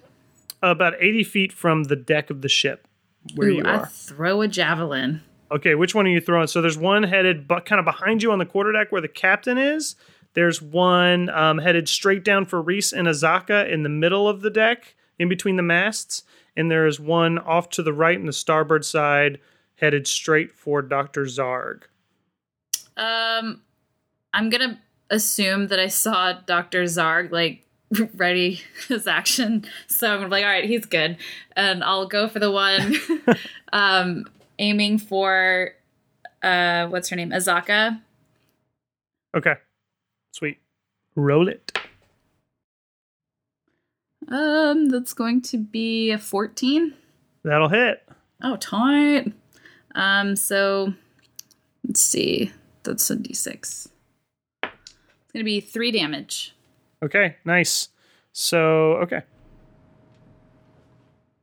[0.63, 2.87] about 80 feet from the deck of the ship
[3.35, 5.21] where Ooh, you I throw a javelin.
[5.51, 6.47] Okay, which one are you throwing?
[6.47, 9.57] So there's one headed but kind of behind you on the quarterdeck where the captain
[9.57, 9.95] is.
[10.33, 14.49] There's one um, headed straight down for Reese and Azaka in the middle of the
[14.49, 16.23] deck, in between the masts.
[16.55, 19.39] And there is one off to the right in the starboard side,
[19.81, 21.25] headed straight for Dr.
[21.25, 21.83] Zarg.
[22.95, 23.61] Um,
[24.33, 26.83] I'm gonna assume that I saw Dr.
[26.83, 27.65] Zarg like
[28.15, 29.65] ready his action.
[29.87, 31.17] So I'm gonna be like, all right, he's good.
[31.55, 32.95] And I'll go for the one
[33.73, 34.25] um
[34.59, 35.71] aiming for
[36.43, 37.31] uh what's her name?
[37.31, 37.99] Azaka.
[39.35, 39.55] Okay.
[40.33, 40.59] Sweet.
[41.15, 41.77] Roll it.
[44.27, 46.93] Um, that's going to be a 14.
[47.43, 48.07] That'll hit.
[48.41, 49.33] Oh, tight.
[49.95, 50.93] Um, so
[51.85, 52.51] let's see.
[52.83, 53.51] That's a d6.
[53.51, 53.89] It's
[55.33, 56.55] gonna be three damage.
[57.03, 57.89] Okay, nice.
[58.33, 59.23] So, okay.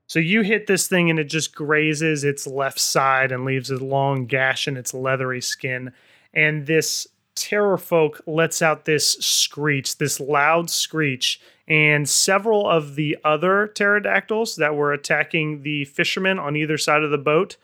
[0.07, 3.77] So you hit this thing and it just grazes its left side and leaves a
[3.77, 5.93] long gash in its leathery skin.
[6.33, 7.07] And this
[7.37, 11.41] pterafolk lets out this screech, this loud screech.
[11.67, 17.11] And several of the other pterodactyls that were attacking the fishermen on either side of
[17.11, 17.59] the boat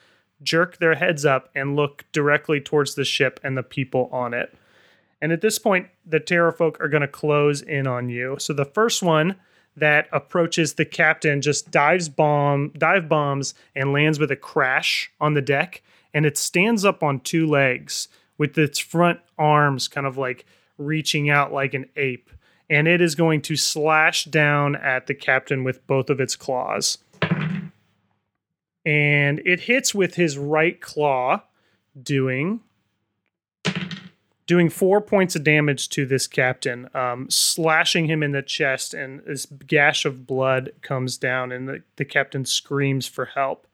[0.44, 4.54] jerk their heads up and look directly towards the ship and the people on it.
[5.20, 8.36] And at this point, the pterafolk are going to close in on you.
[8.38, 9.36] So the first one
[9.76, 15.34] that approaches the captain just dives bomb dive bombs and lands with a crash on
[15.34, 20.16] the deck and it stands up on two legs with its front arms kind of
[20.16, 20.46] like
[20.78, 22.30] reaching out like an ape
[22.70, 26.98] and it is going to slash down at the captain with both of its claws
[28.84, 31.42] and it hits with his right claw
[32.00, 32.60] doing
[34.46, 39.20] doing four points of damage to this captain, um, slashing him in the chest, and
[39.20, 43.66] this gash of blood comes down, and the, the captain screams for help.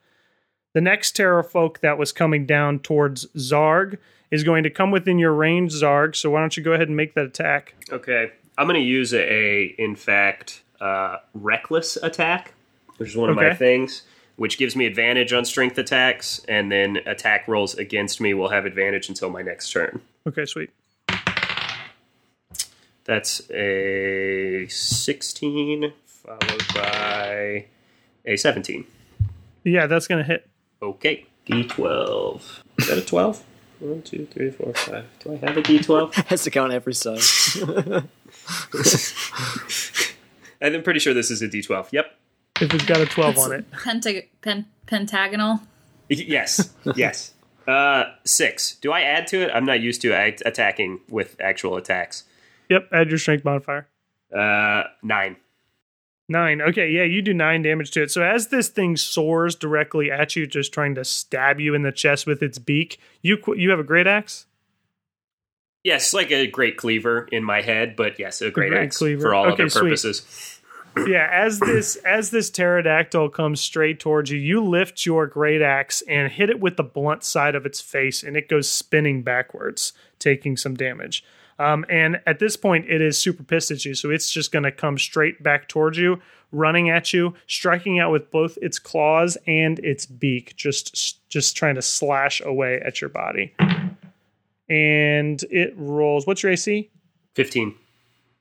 [0.72, 3.98] The next pterafolk that was coming down towards Zarg
[4.30, 6.14] is going to come within your range, Zarg.
[6.14, 7.74] So why don't you go ahead and make that attack?
[7.90, 12.54] Okay, I'm going to use a, a, in fact, uh, reckless attack,
[12.98, 14.02] which is one of my things,
[14.40, 18.64] which gives me advantage on strength attacks, and then attack rolls against me will have
[18.64, 20.00] advantage until my next turn.
[20.26, 20.70] Okay, sweet.
[23.04, 27.66] That's a 16 followed by
[28.24, 28.86] a 17.
[29.64, 30.48] Yeah, that's going to hit.
[30.80, 32.40] Okay, D12.
[32.78, 33.44] Is that a 12?
[33.80, 35.04] 1, 2, 3, 4, 5.
[35.22, 36.14] Do I have a D12?
[36.28, 37.20] Has to count every side.
[40.62, 41.88] I'm pretty sure this is a D12.
[41.92, 42.16] Yep.
[42.60, 43.70] If it's got a 12 on it.
[43.72, 45.60] Pentag- pen- pentagonal.
[46.08, 46.72] Yes.
[46.96, 47.32] Yes.
[47.68, 48.74] Uh, six.
[48.76, 49.50] Do I add to it?
[49.54, 52.24] I'm not used to act- attacking with actual attacks.
[52.68, 53.86] Yep, add your strength modifier.
[54.34, 55.36] Uh, nine.
[56.28, 56.62] Nine.
[56.62, 58.10] Okay, yeah, you do nine damage to it.
[58.10, 61.92] So as this thing soars directly at you, just trying to stab you in the
[61.92, 64.46] chest with its beak, you qu- you have a great axe.
[65.84, 69.22] Yes, like a great cleaver in my head, but yes, a great great axe cleaver.
[69.22, 70.59] for all Okay, other sweet.
[70.96, 76.02] Yeah, as this as this pterodactyl comes straight towards you, you lift your great axe
[76.08, 79.92] and hit it with the blunt side of its face, and it goes spinning backwards,
[80.18, 81.24] taking some damage.
[81.58, 84.62] Um, and at this point, it is super pissed at you, so it's just going
[84.62, 86.20] to come straight back towards you,
[86.52, 91.74] running at you, striking out with both its claws and its beak, just just trying
[91.74, 93.54] to slash away at your body.
[94.68, 96.26] And it rolls.
[96.26, 96.90] What's your AC?
[97.34, 97.74] 15.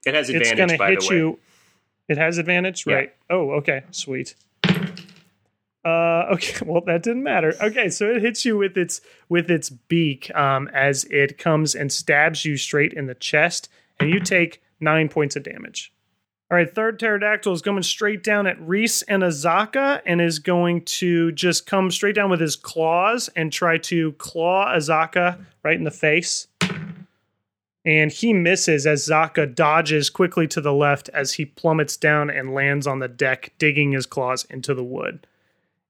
[0.06, 1.16] It has it's advantage, going to by hit the way.
[1.18, 1.40] you.
[2.10, 2.96] It has advantage, Yeah.
[2.96, 3.14] right?
[3.30, 4.36] Oh, okay, sweet.
[5.86, 7.54] Uh, okay, well that didn't matter.
[7.62, 11.92] Okay, so it hits you with its with its beak um, as it comes and
[11.92, 13.70] stabs you straight in the chest,
[14.00, 15.94] and you take nine points of damage.
[16.52, 20.82] All right, third pterodactyl is coming straight down at Reese and Azaka and is going
[20.86, 25.84] to just come straight down with his claws and try to claw Azaka right in
[25.84, 26.48] the face
[27.86, 32.54] and he misses as Zaka dodges quickly to the left as he plummets down and
[32.54, 35.26] lands on the deck, digging his claws into the wood.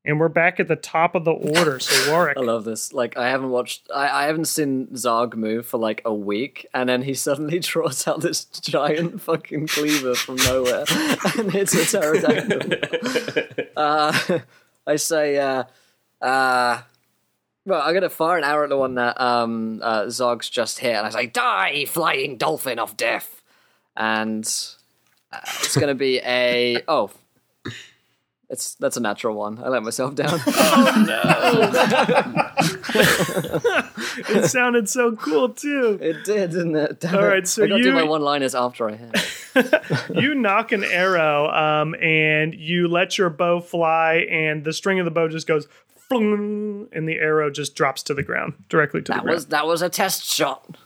[0.06, 1.80] And we're back at the top of the order.
[1.80, 2.94] So Warwick, I love this.
[2.94, 6.88] Like I haven't watched, I, I haven't seen Zarg move for like a week, and
[6.88, 10.86] then he suddenly draws out this giant fucking cleaver from nowhere,
[11.38, 13.68] and it's a pterodactyl.
[13.76, 14.40] uh,
[14.88, 15.64] I say, uh,
[16.22, 16.82] uh,
[17.70, 20.96] well, I'm gonna fire an arrow at the one that um uh, Zog's just hit,
[20.96, 23.42] and I say, "Die, flying dolphin of death!"
[23.96, 24.44] And
[25.32, 27.12] uh, it's gonna be a oh.
[28.52, 29.60] It's that's a natural one.
[29.64, 30.30] I let myself down.
[30.48, 31.22] oh no!
[34.40, 36.00] it sounded so cool too.
[36.02, 37.00] It did, didn't it?
[37.00, 37.48] Damn All it.
[37.48, 39.16] so I gotta you- do my one-liners after I hit.
[40.16, 45.06] You knock an arrow, um, and you let your bow fly, and the string of
[45.06, 49.12] the bow just goes, flung, and the arrow just drops to the ground, directly to
[49.12, 49.36] That the ground.
[49.36, 50.78] was that was a test shot.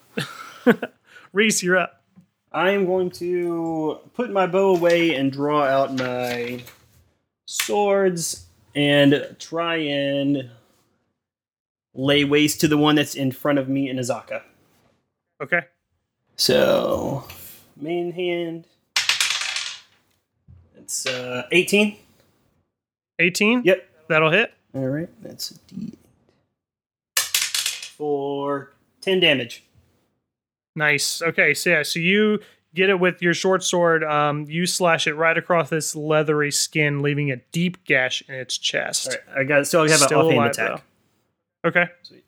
[1.33, 2.01] Reese, you're up.
[2.51, 6.61] I am going to put my bow away and draw out my
[7.45, 10.49] swords and try and
[11.95, 14.41] lay waste to the one that's in front of me in Azaka.
[15.41, 15.61] Okay.
[16.35, 17.25] So,
[17.75, 18.65] main hand.
[20.77, 21.97] It's uh, 18.
[23.19, 23.61] 18?
[23.63, 23.89] Yep.
[24.09, 24.53] That'll hit.
[24.73, 25.95] All right, that's a d8
[27.97, 29.63] for 10 damage.
[30.75, 31.21] Nice.
[31.21, 32.39] Okay, so yeah, so you
[32.73, 34.03] get it with your short sword.
[34.03, 38.57] Um, you slash it right across this leathery skin, leaving a deep gash in its
[38.57, 39.09] chest.
[39.09, 40.83] All right, I got so I have Still an offhand alive, attack.
[41.63, 41.69] though.
[41.69, 42.23] Okay, Sweet.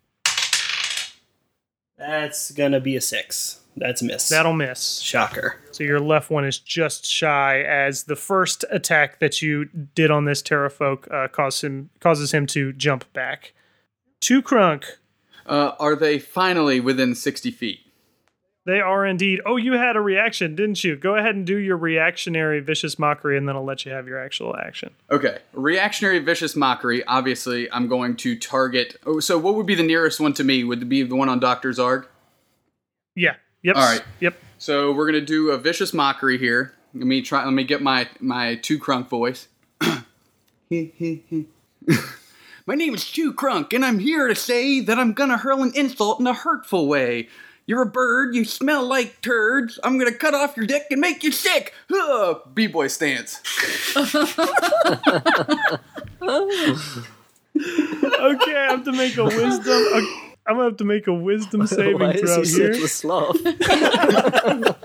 [1.97, 3.61] That's gonna be a six.
[3.77, 4.29] That's a miss.
[4.29, 5.01] that'll miss.
[5.01, 5.57] shocker.
[5.71, 10.25] So your left one is just shy, as the first attack that you did on
[10.25, 13.53] this pterafolk uh, causes him causes him to jump back.
[14.21, 14.85] Two crunk.
[15.45, 17.79] Uh, are they finally within 60 feet?
[18.65, 19.41] They are indeed.
[19.45, 20.95] Oh, you had a reaction, didn't you?
[20.95, 24.17] Go ahead and do your reactionary vicious mockery, and then I'll let you have your
[24.19, 24.95] actual action.
[25.11, 25.37] Okay.
[25.53, 27.05] Reactionary vicious mockery.
[27.05, 28.95] Obviously, I'm going to target.
[29.05, 30.63] Oh, so what would be the nearest one to me?
[30.63, 31.69] Would it be the one on Dr.
[31.69, 32.07] Zarg?
[33.15, 33.35] Yeah.
[33.65, 33.75] Yep.
[33.77, 34.03] All right.
[34.19, 34.37] Yep.
[34.59, 36.75] So we're gonna do a vicious mockery here.
[36.93, 37.43] Let me try.
[37.43, 39.47] Let me get my my two crunk voice.
[39.81, 40.03] my
[42.75, 46.19] name is Two Crunk, and I'm here to say that I'm gonna hurl an insult
[46.19, 47.27] in a hurtful way.
[47.65, 48.35] You're a bird.
[48.35, 49.79] You smell like turds.
[49.83, 51.73] I'm gonna cut off your dick and make you sick.
[51.91, 53.41] Ugh, B-boy stance.
[57.57, 59.87] Okay, I have to make a wisdom.
[59.93, 62.73] okay, I'm gonna have to make a wisdom saving Why is throw he here.
[62.75, 63.37] such a sloth?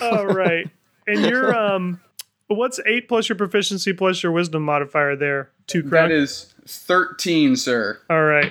[0.00, 0.68] All right,
[1.06, 2.00] and you're um,
[2.48, 5.50] what's eight plus your proficiency plus your wisdom modifier there?
[5.66, 6.10] Two That crack.
[6.10, 8.00] is thirteen, sir.
[8.10, 8.50] All right,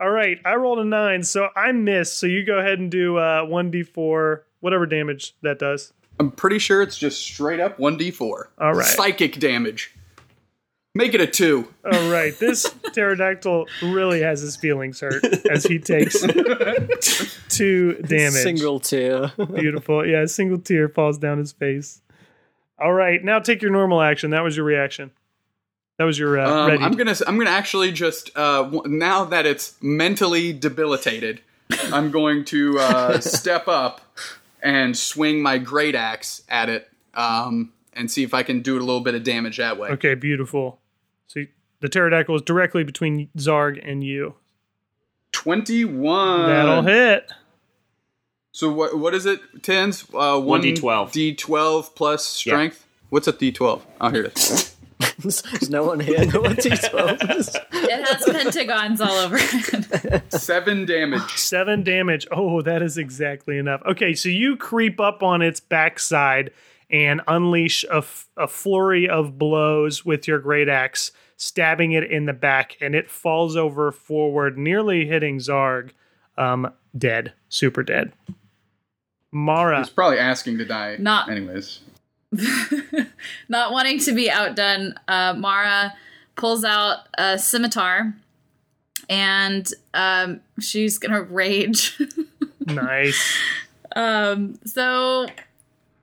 [0.00, 0.38] all right.
[0.44, 2.18] I rolled a nine, so I missed.
[2.18, 5.92] So you go ahead and do uh one d four, whatever damage that does.
[6.20, 8.44] I'm pretty sure it's just straight up one d4.
[8.58, 8.84] All right.
[8.86, 9.94] Psychic damage.
[10.98, 11.72] Make it a two.
[11.84, 16.20] All right, this pterodactyl really has his feelings hurt as he takes
[17.48, 18.32] two damage.
[18.32, 19.30] Single tear.
[19.54, 20.04] Beautiful.
[20.04, 22.02] Yeah, a single tear falls down his face.
[22.80, 24.30] All right, now take your normal action.
[24.30, 25.12] That was your reaction.
[25.98, 26.82] That was your uh, Um, ready.
[26.82, 31.42] I'm gonna I'm gonna actually just uh, now that it's mentally debilitated,
[31.92, 34.00] I'm going to uh, step up
[34.64, 38.80] and swing my great axe at it um, and see if I can do a
[38.80, 39.90] little bit of damage that way.
[39.90, 40.80] okay, beautiful.
[41.28, 41.44] So
[41.80, 44.34] the pterodactyl is directly between Zarg and you.
[45.32, 46.48] Twenty one.
[46.48, 47.30] That'll hit.
[48.50, 49.40] So what what is it?
[49.62, 50.02] Tens.
[50.12, 51.12] Uh, one 1d12.
[51.12, 52.86] D twelve plus strength.
[53.10, 53.86] What's a D twelve?
[54.00, 54.74] Oh, here it is.
[55.18, 56.24] There's no one here.
[56.26, 57.56] No one D12.
[57.72, 60.32] It has pentagons all over it.
[60.32, 61.36] Seven damage.
[61.36, 62.26] Seven damage.
[62.32, 63.80] Oh, that is exactly enough.
[63.86, 66.50] Okay, so you creep up on its backside
[66.90, 72.26] and unleash a, f- a flurry of blows with your great axe, stabbing it in
[72.26, 75.90] the back, and it falls over forward, nearly hitting Zarg.
[76.36, 78.12] Um, dead, super dead.
[79.32, 80.96] Mara, He's probably asking to die.
[80.98, 81.80] Not- Anyways.
[83.48, 85.94] Not wanting to be outdone, uh, Mara
[86.36, 88.14] pulls out a scimitar
[89.08, 91.98] and um, she's gonna rage.
[92.66, 93.36] nice.
[93.96, 95.26] um, so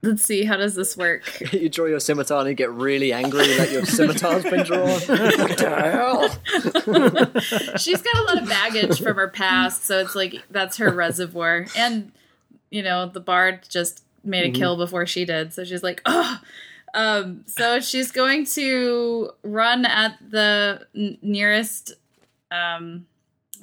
[0.06, 1.24] let's see, how does this work?
[1.54, 4.88] you draw your scimitar and you get really angry that your scimitar's been drawn.
[4.89, 6.30] what the hell?
[7.78, 11.65] She's got a lot of baggage from her past, so it's like that's her reservoir.
[11.76, 12.12] And
[12.70, 16.39] you know, the bard just made a kill before she did, so she's like, oh.
[16.94, 21.91] Um, so she's going to run at the n- nearest,
[22.52, 23.06] um,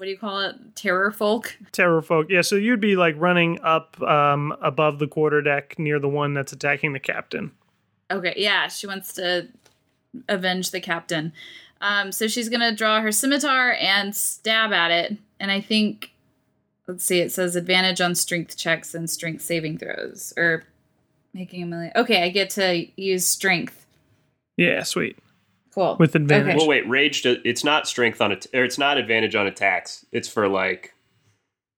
[0.02, 0.74] what do you call it?
[0.74, 1.52] Pterafolk.
[1.70, 2.26] Terror folk.
[2.28, 6.34] Yeah, so you'd be like running up um, above the quarter deck near the one
[6.34, 7.52] that's attacking the captain.
[8.10, 9.46] Okay, yeah, she wants to
[10.28, 11.32] avenge the captain.
[11.80, 15.18] Um, so she's gonna draw her scimitar and stab at it.
[15.38, 16.10] And I think,
[16.88, 20.64] let's see, it says advantage on strength checks and strength saving throws, or
[21.32, 21.92] making a million.
[21.94, 23.86] Okay, I get to use strength.
[24.56, 25.16] Yeah, sweet.
[25.74, 25.96] Cool.
[25.98, 26.48] With advantage.
[26.48, 26.56] Okay.
[26.58, 27.22] Well, wait, rage.
[27.22, 30.04] do- It's not strength on it, or it's not advantage on attacks.
[30.12, 30.92] It's for like,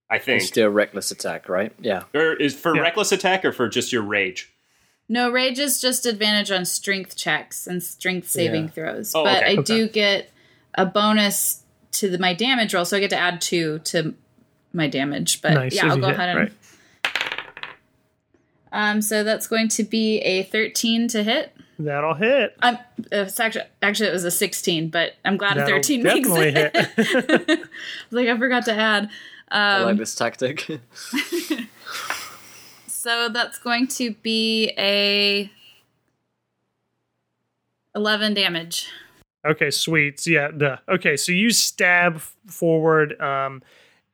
[0.09, 1.71] I think, It's still reckless attack, right?
[1.79, 2.03] Yeah.
[2.13, 2.81] or is for Yeah.
[2.81, 4.51] reckless attack or for just your rage.
[5.07, 8.69] No, rage is just advantage on strength checks and strength saving Yeah.
[8.71, 9.13] throws.
[9.15, 9.57] Oh, but okay.
[9.57, 10.29] I do get
[10.73, 11.61] a bonus
[11.93, 14.13] to the, my damage roll, so I get to add two to
[14.73, 15.41] my damage.
[15.41, 15.73] But nice.
[15.75, 16.39] yeah, if I'll go hit, ahead and.
[16.39, 16.51] right.
[18.71, 21.54] Um, so that's going to be a 13 to hit.
[21.77, 22.55] That'll hit.
[22.61, 22.77] Um,
[23.11, 26.61] it's actually, actually, it was a 16, but I'm glad a That'll 13 makes definitely
[26.61, 26.75] it.
[26.75, 26.89] hit.
[27.49, 27.67] I was
[28.11, 29.09] like, I forgot to add.
[29.49, 30.65] I Um, like this tactic.
[32.87, 35.51] so that's going to be a
[37.95, 38.87] 11 damage.
[39.45, 40.19] Okay, sweet.
[40.19, 40.77] So, yeah, duh.
[40.89, 43.61] Okay, so you stab forward, um,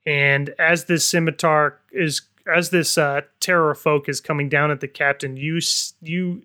[0.05, 5.37] and as this scimitar is as this uh, pterafolk is coming down at the captain,
[5.37, 5.59] you
[6.01, 6.41] you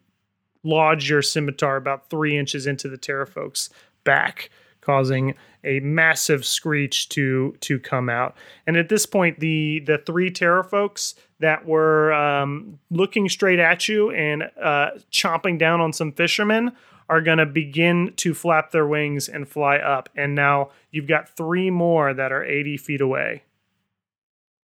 [0.66, 3.70] lodge your scimitar about three inches into the pterafolk's
[4.04, 4.50] back,
[4.80, 8.36] causing a massive screech to to come out.
[8.66, 14.10] And at this point, the the three pterafolks that were um, looking straight at you
[14.10, 16.72] and uh, chomping down on some fishermen
[17.08, 20.08] are going to begin to flap their wings and fly up.
[20.16, 23.42] And now you've got three more that are 80 feet away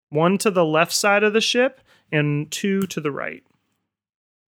[0.09, 1.81] one to the left side of the ship
[2.11, 3.43] and two to the right.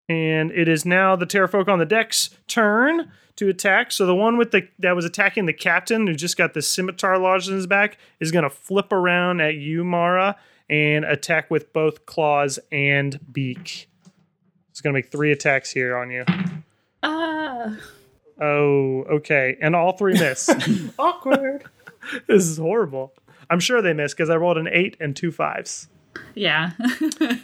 [0.08, 3.92] And it is now the pterafolk on the deck's turn to attack.
[3.92, 7.18] So the one with the that was attacking the captain, who just got the scimitar
[7.18, 10.36] lodged in his back, is going to flip around at you, Mara,
[10.68, 13.88] and attack with both claws and beak.
[14.70, 16.24] It's going to make three attacks here on you.
[17.02, 17.76] Ah.
[18.40, 19.56] Oh, okay.
[19.60, 20.50] And all three miss.
[20.98, 21.64] Awkward.
[22.26, 23.12] this is horrible.
[23.50, 25.88] I'm sure they miss because I rolled an eight and two fives.
[26.34, 26.72] Yeah.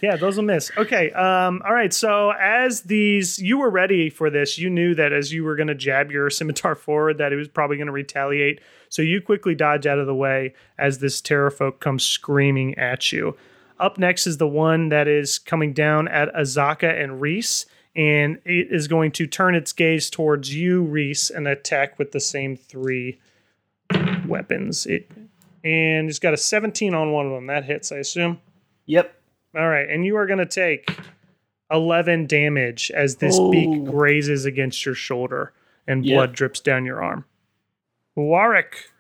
[0.01, 0.71] Yeah, those will miss.
[0.77, 1.11] Okay.
[1.13, 1.93] Um, all right.
[1.93, 4.59] So as these, you were ready for this.
[4.59, 7.49] You knew that as you were going to jab your scimitar forward, that it was
[7.49, 8.61] probably going to retaliate.
[8.89, 13.37] So you quickly dodge out of the way as this pterafolk comes screaming at you.
[13.81, 18.69] Up next is the one that is coming down at Azaka and Reese, and it
[18.71, 23.21] is going to turn its gaze towards you, Reese, and attack with the same three
[24.27, 24.87] weapons.
[24.87, 25.11] It
[25.65, 27.47] and it's got a 17 on one of them.
[27.47, 28.41] That hits, I assume.
[28.89, 29.15] Yep.
[29.57, 30.91] All right, and you are going to take
[31.71, 33.51] 11 damage as this Oh.
[33.51, 35.53] beak grazes against your shoulder
[35.87, 36.15] and Yep.
[36.17, 37.25] blood drips down your arm.
[38.17, 38.91] Warwick.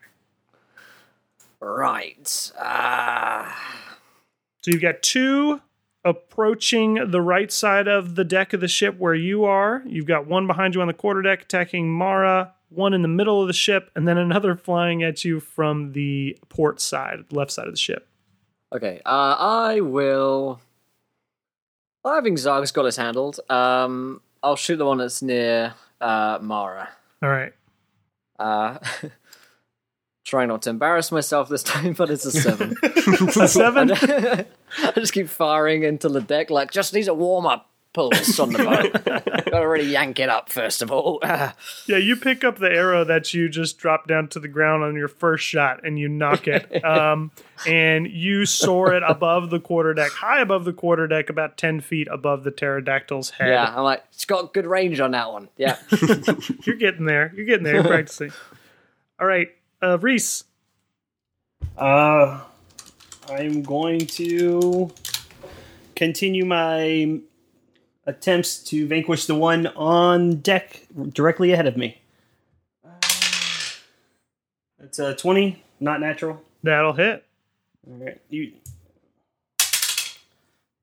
[1.60, 2.52] Right.
[2.60, 3.88] Ah.
[4.62, 5.60] So you've got two
[6.04, 9.82] approaching the right side of the deck of the ship where you are.
[9.86, 13.46] You've got one behind you on the quarterdeck attacking Mara, one in the middle of
[13.48, 17.72] the ship, and then another flying at you from the port side, left side of
[17.72, 18.06] the ship.
[18.72, 19.00] Okay.
[19.04, 20.60] Uh, I will.
[22.04, 23.40] I think Zarg's got us handled.
[23.50, 26.88] Um, I'll shoot the one that's near uh, Mara.
[27.22, 27.52] All right.
[28.38, 28.78] Uh,
[30.24, 32.76] trying not to embarrass myself this time, but it's a seven.
[32.82, 33.90] A seven?
[33.92, 34.44] I
[34.94, 37.68] just keep firing into the deck like just needs a warm up
[37.98, 39.44] pulse on the boat.
[39.50, 41.20] Gotta really yank it up first of all.
[41.86, 44.94] Yeah, you pick up the arrow that you just dropped down to the ground on
[44.94, 46.82] your first shot and you nock it.
[46.88, 47.32] Um,
[47.66, 52.44] and you soar it above the quarterdeck, high above the quarterdeck, about 10 feet above
[52.44, 53.48] the pterodactyl's head.
[53.48, 55.48] yeah, I'm like, it's got good range on that one.
[55.56, 55.76] Yeah.
[56.64, 57.32] You're getting there.
[57.34, 57.74] You're getting there.
[57.74, 58.32] You're practicing.
[59.20, 59.48] All right.
[59.82, 60.44] Uh, Reese.
[61.76, 62.40] Uh,
[63.28, 64.90] I'm going to
[65.94, 67.20] continue my
[68.08, 72.00] attempts to vanquish the one on deck directly ahead of me.
[72.82, 72.90] Uh,
[74.80, 76.42] That's a 20, not natural.
[76.62, 77.24] That'll hit.
[77.86, 78.20] All right.
[78.30, 78.52] You,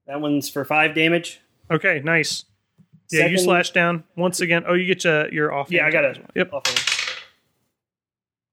[0.06, 1.42] that one's for five damage.
[1.70, 2.46] Okay, nice.
[3.12, 4.64] Yeah, you slash down once again.
[4.68, 5.72] Oh, you get your, your off.
[5.72, 6.24] Yeah, I got it.
[6.36, 6.52] Yep.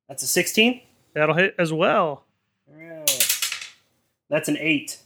[0.09, 0.81] That's a 16.
[1.15, 2.25] That'll hit as well.
[2.69, 3.29] All right.
[4.31, 4.99] That's an 8.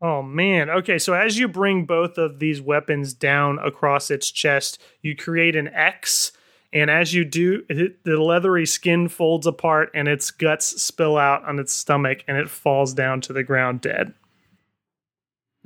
[0.00, 0.68] Oh man.
[0.68, 5.56] Okay, so as you bring both of these weapons down across its chest, you create
[5.56, 6.32] an X,
[6.72, 11.44] and as you do, it, the leathery skin folds apart and its guts spill out
[11.44, 14.12] on its stomach and it falls down to the ground dead.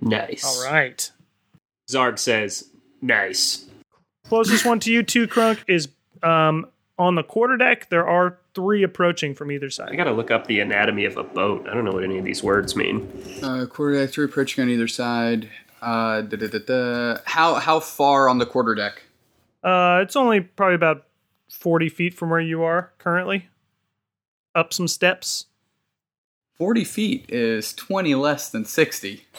[0.01, 0.45] Nice.
[0.45, 1.11] All right.
[1.91, 2.71] Zarg says,
[3.03, 3.67] nice.
[4.27, 5.89] Closest one to you, two Crunk, is
[6.23, 6.67] um,
[6.99, 7.89] on the quarterdeck.
[7.89, 9.91] There are three approaching from either side.
[9.91, 11.67] I gotta look up the anatomy of a boat.
[11.69, 13.09] I don't know what any of these words mean.
[13.43, 15.49] Uh, quarterdeck, three approaching on either side.
[15.81, 17.21] Uh, da, da, da, da.
[17.25, 18.99] How how far on the quarterdeck?
[19.65, 21.07] Uh, it's only probably about
[21.51, 23.49] 40 feet from where you are currently.
[24.55, 25.47] Up some steps.
[26.57, 29.27] Forty feet is twenty less than sixty.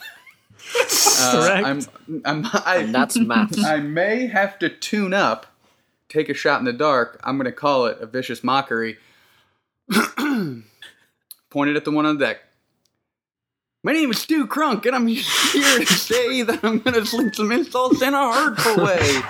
[1.20, 1.68] Uh, Correct.
[1.68, 1.82] I'm,
[2.26, 3.64] I'm, I, And that's maths.
[3.66, 5.48] I may have to tune up,
[6.10, 7.20] take a shot in the dark.
[7.24, 8.98] I'm going to call it a vicious mockery.
[11.50, 12.38] Pointed at the one on deck.
[13.84, 17.34] My name is Two Crunk, and I'm here to say that I'm going to sling
[17.34, 19.22] some insults in a hurtful way.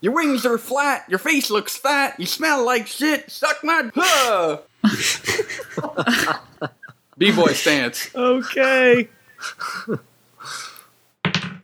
[0.00, 3.90] Your wings are flat, your face looks fat, you smell like shit, suck my.
[3.94, 4.58] Huh.
[7.18, 8.12] B boy stance.
[8.14, 9.08] Okay.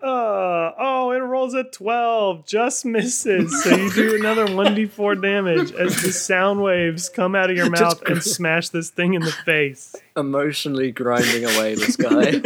[0.07, 2.47] Uh, oh, it rolls a 12.
[2.47, 3.65] Just misses.
[3.65, 8.01] So you do another 1d4 damage as the sound waves come out of your mouth
[8.03, 9.97] and smash this thing in the face.
[10.17, 12.41] Emotionally grinding away this guy.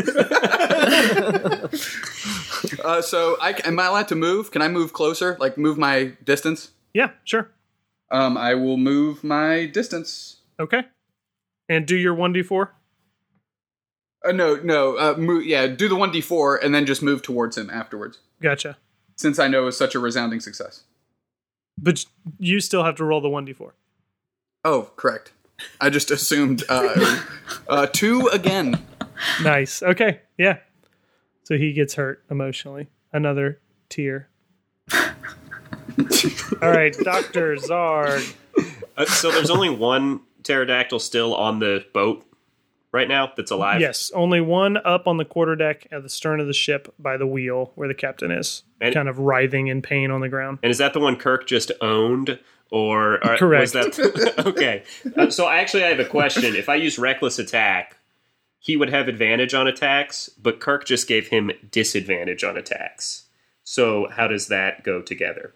[2.85, 4.51] Uh, so, I, am I allowed to move?
[4.51, 5.37] Can I move closer?
[5.41, 6.71] Like, move my distance?
[6.93, 7.51] Yeah, sure.
[8.11, 10.37] Um, I will move my distance.
[10.59, 10.83] Okay.
[11.69, 12.69] And do your 1d4.
[14.25, 14.97] Uh, no, no.
[14.99, 18.19] Uh, move, yeah, do the one d four and then just move towards him afterwards.
[18.43, 18.77] Gotcha.
[19.17, 20.85] Since I know it's such a resounding success.
[21.79, 22.05] But
[22.39, 23.73] you still have to roll the 1d4.
[24.65, 25.33] Oh, correct.
[25.81, 27.23] I just assumed uh,
[27.69, 28.83] uh, two again.
[29.43, 29.83] Nice.
[29.83, 30.21] Okay.
[30.39, 30.59] Yeah.
[31.45, 32.89] So he gets hurt emotionally.
[33.13, 34.29] Another tear.
[34.95, 37.57] All right, Dr.
[37.57, 38.35] Zarg.
[38.97, 42.25] Uh, so there's only one pterodactyl still on the boat
[42.93, 43.81] right now that's alive.
[43.81, 47.27] Yes, only one up on the quarterdeck at the stern of the ship by the
[47.27, 50.59] wheel where the captain is, And- kind of writhing in pain on the ground.
[50.63, 52.39] And is that the one Kirk just owned,
[52.71, 53.61] or, or Correct.
[53.61, 54.85] Was that okay?
[55.17, 56.55] Uh, so actually, I have a question.
[56.55, 57.97] If I use reckless attack,
[58.61, 63.25] he would have advantage on attacks, but Kirk just gave him disadvantage on attacks.
[63.65, 65.55] So how does that go together?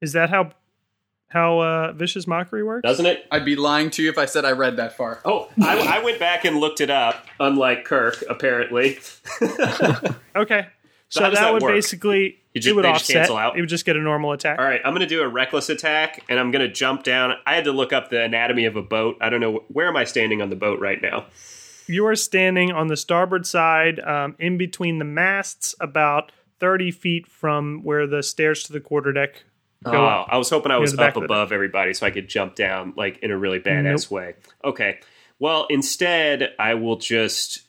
[0.00, 0.52] Is that how
[1.28, 2.82] how uh, vicious mockery works?
[2.82, 3.26] Doesn't it?
[3.30, 5.20] I'd be lying to you if I said I read that far.
[5.24, 7.26] Oh, I, I went back and looked it up.
[7.38, 8.98] Unlike Kirk, apparently.
[10.36, 10.66] Okay,
[11.08, 11.72] so, how does that, that would work?
[11.74, 13.16] basically You ju- it would they just offset.
[13.16, 13.56] cancel out?
[13.56, 14.58] It would just get a normal attack.
[14.58, 17.32] All right, I'm going to do a reckless attack, and I'm going to jump down.
[17.44, 19.16] I had to look up the anatomy of a boat.
[19.20, 21.26] I don't know where am I standing on the boat right now.
[21.88, 27.26] You are standing on the starboard side, um, in between the masts, about thirty feet
[27.26, 29.30] from where the stairs to the quarterdeck
[29.84, 30.28] Oh, up.
[30.30, 33.30] I was hoping I was up above everybody so I could jump down like in
[33.30, 34.34] a really badass way.
[34.64, 34.98] Okay.
[35.38, 37.62] Well, instead, I will just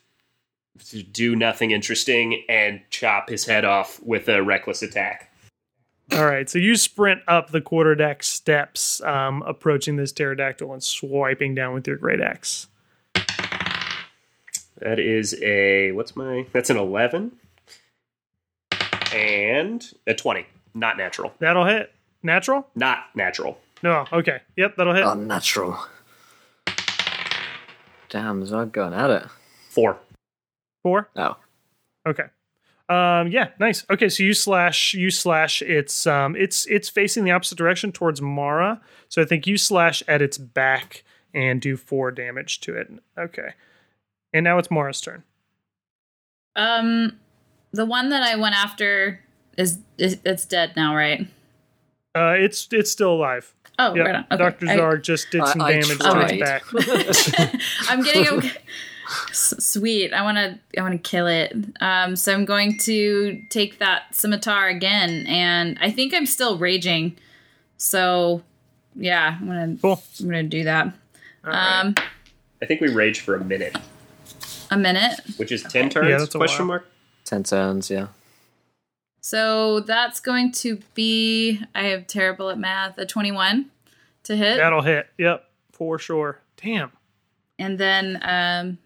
[1.12, 5.32] do nothing interesting and chop his head off with a reckless attack.
[6.12, 11.54] All right, so you sprint up the quarterdeck steps, um, approaching this pterodactyl and swiping
[11.54, 12.68] down with your great axe.
[14.78, 16.48] That is a what's my?
[16.54, 17.34] That's an eleven
[19.14, 20.48] and a twenty.
[20.74, 21.34] Not natural.
[21.38, 21.94] That'll hit.
[22.24, 22.68] Natural?
[22.76, 23.60] Not natural.
[23.82, 24.06] No.
[24.12, 24.42] Okay.
[24.58, 25.06] Yep, that'll hit.
[25.06, 25.78] Unnatural.
[28.10, 29.24] Damn, Zog going at it.
[29.70, 29.98] Four.
[30.84, 31.10] Four.
[31.16, 31.38] Oh.
[32.08, 32.24] Okay.
[32.90, 33.86] Um, yeah, nice.
[33.90, 38.20] Okay, so you slash you slash its um it's it's facing the opposite direction towards
[38.20, 38.82] Mara.
[39.10, 41.04] So I think you slash at its back
[41.34, 42.92] and do four damage to it.
[43.18, 43.54] Okay.
[44.34, 45.24] And now it's Mara's turn.
[46.56, 47.20] Um,
[47.72, 49.20] the one that I went after
[49.58, 51.28] is, is it's dead now, right?
[52.20, 53.54] Uh it's it's still alive.
[53.82, 54.06] Oh, Yep.
[54.06, 54.26] right on.
[54.32, 54.38] Okay.
[54.68, 54.92] Dr.
[54.92, 56.64] I- just did I- some I damage to its back.
[57.90, 58.52] I'm getting okay.
[59.32, 60.14] S- sweet.
[60.14, 60.60] I want to.
[60.80, 61.56] I want to kill it.
[61.82, 67.18] Um, so I'm going to take that scimitar again, and I think I'm still raging.
[67.78, 68.44] So,
[68.96, 69.78] yeah, I'm gonna.
[69.82, 70.04] Cool.
[70.20, 70.88] I'm gonna do that.
[71.44, 71.96] Um,
[72.62, 73.76] I think we rage for a minute,
[74.70, 75.22] a minute.
[75.38, 76.10] which is ten turns.
[76.22, 76.80] that's a question while.
[76.80, 76.92] mark.
[77.26, 78.08] Ten turns, yeah.
[79.22, 81.62] So that's going to be.
[81.76, 82.98] I have terrible at math.
[82.98, 83.66] A 21
[84.24, 85.08] to hit, That'll hit.
[85.18, 86.40] Yep, for sure.
[86.62, 86.92] Damn.
[87.58, 88.78] and then um,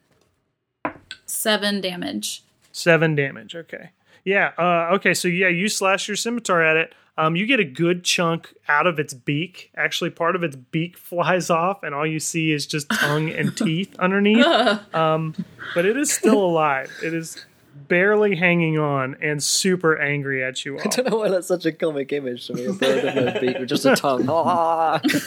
[1.25, 2.43] seven damage.
[2.71, 3.55] Seven damage.
[3.55, 3.89] Okay.
[4.25, 4.51] Yeah.
[4.57, 5.13] Uh, okay.
[5.13, 6.93] So yeah, you slash your scimitar at it.
[7.15, 9.69] Um, you get a good chunk out of its beak.
[9.75, 13.55] Actually, part of its beak flies off, and all you see is just tongue and
[13.57, 14.45] teeth underneath.
[14.95, 15.35] Um,
[15.75, 16.91] but it is still alive.
[17.03, 17.43] It is
[17.75, 20.81] barely hanging on and super angry at you all.
[20.85, 22.65] I don't know why that's such a comic image to me.
[22.65, 24.23] A bird with no beak with just a tongue.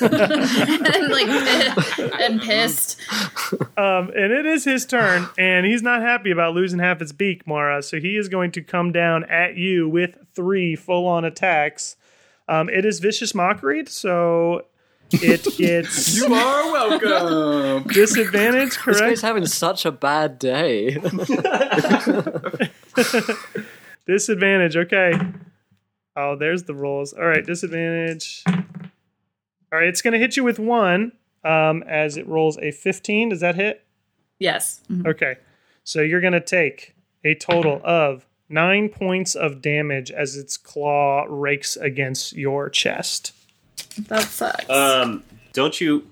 [0.07, 1.29] And like
[2.21, 3.01] and pissed.
[3.77, 7.47] Um, and it is his turn, and he's not happy about losing half his beak,
[7.47, 7.83] Mara.
[7.83, 11.97] So he is going to come down at you with three full-on attacks.
[12.49, 14.63] Um, it is vicious mockery, so
[15.13, 17.89] it gets You are welcome.
[17.93, 18.77] disadvantage.
[18.77, 18.99] correct?
[18.99, 20.97] This guy's having such a bad day.
[24.07, 24.77] Disadvantage.
[24.77, 25.13] Okay.
[26.15, 27.13] Oh, there's the rolls.
[27.13, 28.43] All right, disadvantage.
[28.47, 28.55] All
[29.81, 31.13] right, it's going to hit you with one
[31.45, 33.31] um, as it rolls a 15.
[33.31, 33.85] Does that hit?
[34.39, 34.81] Yes.
[34.91, 35.07] Mhm.
[35.09, 35.37] Okay.
[35.85, 36.95] So you're going to take
[37.25, 43.33] a total of nine points of damage as its claw rakes against your chest.
[44.09, 44.69] That sucks.
[44.69, 45.23] Um,
[45.53, 46.07] don't you?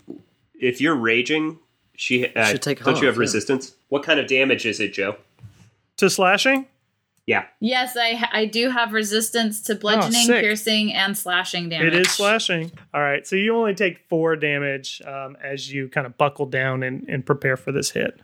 [0.54, 1.58] If you're raging,
[1.94, 3.20] she uh, Should take don't half, you have yeah.
[3.20, 3.74] resistance?
[3.88, 5.16] What kind of damage is it, Joe?
[5.98, 6.66] To slashing?
[7.26, 10.42] Yeah, yes, I I do have resistance to bludgeoning, sick.
[10.42, 11.94] piercing, and slashing damage.
[11.94, 12.70] It is slashing.
[12.92, 13.26] All right.
[13.26, 17.24] So you only take four damage um, as you kind of buckle down and, and
[17.24, 18.20] prepare for this hit.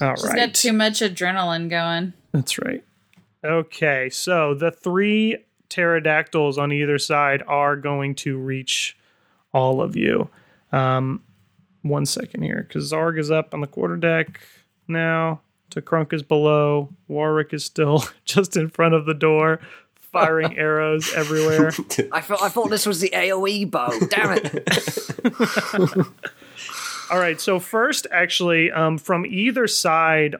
[0.00, 0.36] All She's right.
[0.36, 2.12] got too much adrenaline going.
[2.32, 2.84] That's right.
[3.42, 5.36] Okay, so the three
[5.74, 8.96] pterodactyls on either side are going to reach
[9.52, 10.28] all of you.
[10.72, 11.22] Um,
[11.82, 14.36] one second here, because Zarg is up on the quarterdeck
[14.86, 15.40] now.
[15.70, 16.90] Takrunk is below.
[17.08, 19.60] Warwick is still just in front of the door,
[19.96, 21.72] firing arrows everywhere.
[22.12, 23.92] I thought I thought this was the AOE bow.
[24.08, 26.06] Damn it!
[27.10, 27.40] All right.
[27.40, 30.36] So first, actually, um, from either side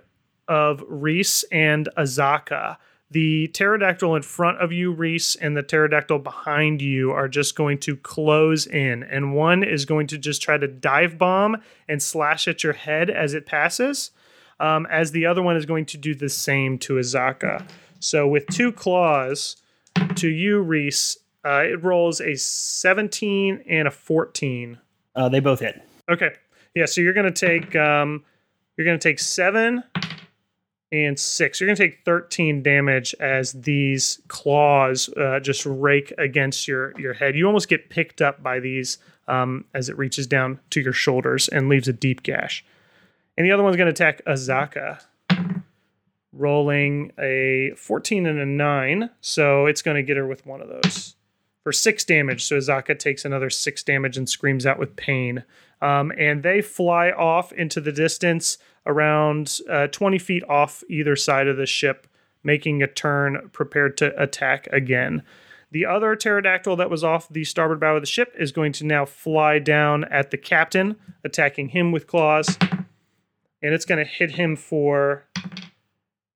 [0.46, 2.76] of Reese and Azaka,
[3.14, 7.78] the pterodactyl in front of you, Reese, and the pterodactyl behind you are just going
[7.78, 11.56] to close in, and one is going to just try to dive bomb
[11.88, 14.10] and slash at your head as it passes,
[14.58, 17.64] um, as the other one is going to do the same to Azaka.
[18.00, 19.56] So with two claws
[20.16, 24.76] to you, Reese, uh, it rolls a 17 and a 14.
[25.14, 25.80] Uh, they both hit.
[26.10, 26.32] Okay.
[26.74, 28.24] Yeah, so you're gonna take um
[28.76, 29.84] you're gonna take seven
[30.92, 31.60] and six.
[31.60, 37.36] You're gonna take 13 damage as these claws uh, just rake against your your head.
[37.36, 41.48] You almost get picked up by these um, as it reaches down to your shoulders
[41.48, 42.64] and leaves a deep gash.
[43.36, 45.00] And the other one's gonna attack Azaka.
[46.36, 50.66] Rolling a 14 and a 9, so it's going to get her with one of
[50.66, 51.14] those
[51.64, 52.44] for six damage.
[52.44, 55.42] So Azaka takes another six damage and screams out with pain.
[55.84, 58.56] Um, and they fly off into the distance
[58.86, 62.06] around uh, 20 feet off either side of the ship,
[62.42, 65.22] making a turn prepared to attack again.
[65.72, 68.86] The other pterodactyl that was off the starboard bow of the ship is going to
[68.86, 72.56] now fly down at the captain, attacking him with claws.
[72.60, 75.24] And it's going to hit him for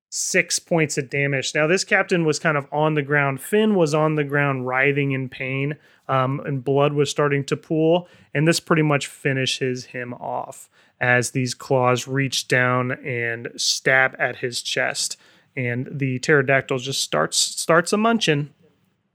[0.09, 1.53] six points of damage.
[1.53, 3.41] Now, this captain was kind of on the ground.
[3.41, 8.07] Finn was on the ground, writhing in pain, um, and blood was starting to pool.
[8.33, 14.37] And this pretty much finishes him off as these claws reach down and stab at
[14.37, 15.17] his chest.
[15.55, 18.51] And the pterodactyl just starts starts a munching.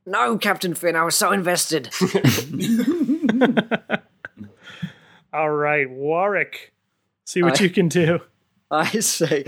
[0.07, 1.89] No, Captain Finn, I was so invested.
[5.33, 6.73] All right, Warwick,
[7.25, 8.21] see what I- you can do.
[8.71, 9.45] I say,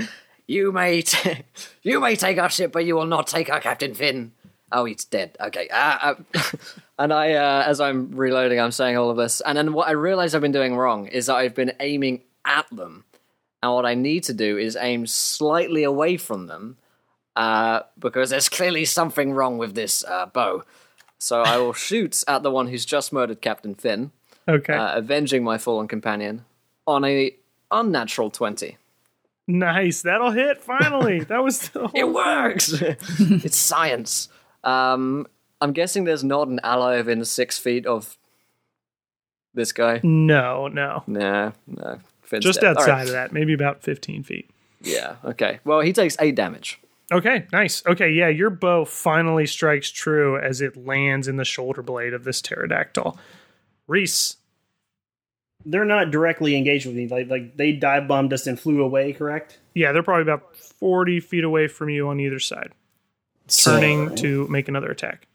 [0.46, 1.42] you may, t-
[1.82, 4.32] you may take our ship, but you will not take our Captain Finn.
[4.72, 5.36] Oh, he's dead.
[5.40, 5.68] Okay.
[5.68, 6.42] Uh, uh,
[6.98, 9.92] and I, uh, as I'm reloading, I'm saying all of this, and then what I
[9.92, 13.04] realize I've been doing wrong is that I've been aiming at them,
[13.62, 16.78] and what I need to do is aim slightly away from them,
[17.36, 20.64] uh, because there's clearly something wrong with this uh, bow.
[21.18, 24.10] So I will shoot at the one who's just murdered Captain Finn,
[24.48, 26.44] Okay, uh, avenging my fallen companion,
[26.86, 27.36] on a
[27.70, 28.78] unnatural twenty.
[29.46, 30.02] Nice.
[30.02, 30.62] That'll hit.
[30.62, 32.72] Finally, that was the It works.
[32.80, 34.28] it's science.
[34.64, 35.26] Um,
[35.60, 38.16] I'm guessing there's not an ally within six feet of
[39.54, 40.00] this guy.
[40.02, 41.02] No, no.
[41.06, 41.98] Nah, no.
[42.22, 42.76] Finn's Just dead.
[42.76, 43.06] Outside right.
[43.06, 44.50] of that, maybe about 15 feet.
[44.82, 45.16] Yeah.
[45.24, 45.60] Okay.
[45.64, 46.80] Well, he takes eight damage.
[47.12, 47.84] Okay, nice.
[47.86, 52.24] Okay, yeah, your bow finally strikes true as it lands in the shoulder blade of
[52.24, 53.16] this pterodactyl.
[53.86, 54.38] Reese,
[55.68, 57.08] They're not directly engaged with me.
[57.08, 59.12] Like like they dive bombed us and flew away.
[59.12, 59.58] Correct.
[59.74, 62.72] yeah, they're probably about 40 feet away from you on either side,
[63.48, 65.26] turning to make another attack.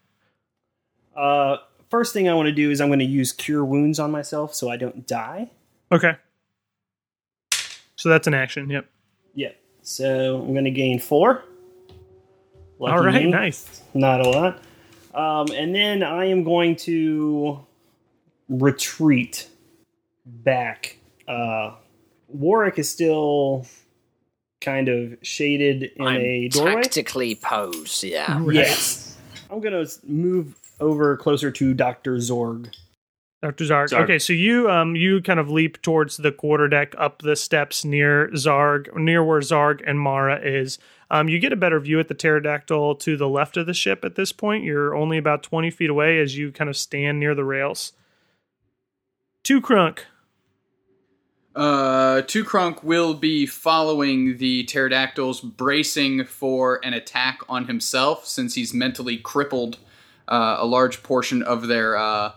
[1.14, 1.58] Uh,
[1.90, 4.54] first thing I want to do is I'm going to use cure wounds on myself
[4.54, 5.50] so I don't die.
[5.90, 6.16] Okay.
[7.96, 8.86] So that's an action, yep.
[9.34, 9.50] Yeah.
[9.82, 11.44] So I'm going to gain four.
[12.78, 13.30] Lucky All right, me.
[13.30, 13.82] nice.
[13.94, 14.62] Not a lot.
[15.14, 17.60] Um, and then I am going to
[18.48, 19.48] retreat
[20.24, 20.98] back.
[21.26, 21.74] Uh,
[22.28, 23.66] Warwick is still
[24.60, 26.82] kind of shaded in a doorway.
[26.82, 28.04] Tactically posed.
[28.04, 28.42] Yeah.
[28.50, 29.16] Yes.
[29.50, 32.16] I'm going to move over closer to Dr.
[32.16, 32.72] Zorg.
[33.42, 33.64] Dr.
[33.64, 33.90] Zarg.
[33.90, 34.02] Zarg.
[34.04, 38.28] Okay, so you um you kind of leap towards the quarterdeck up the steps near
[38.34, 40.78] Zarg, near where Zarg and Mara is.
[41.10, 44.04] Um, you get a better view at the pterodactyl to the left of the ship
[44.04, 44.64] at this point.
[44.64, 47.92] You're only about 20 feet away as you kind of stand near the rails.
[49.42, 50.04] Two crunk.
[51.54, 58.54] Uh, Two Crunk will be following the pterodactyls, bracing for an attack on himself since
[58.54, 59.78] he's mentally crippled
[60.28, 62.32] uh, a large portion of their uh,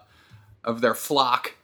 [0.63, 1.55] of their flock.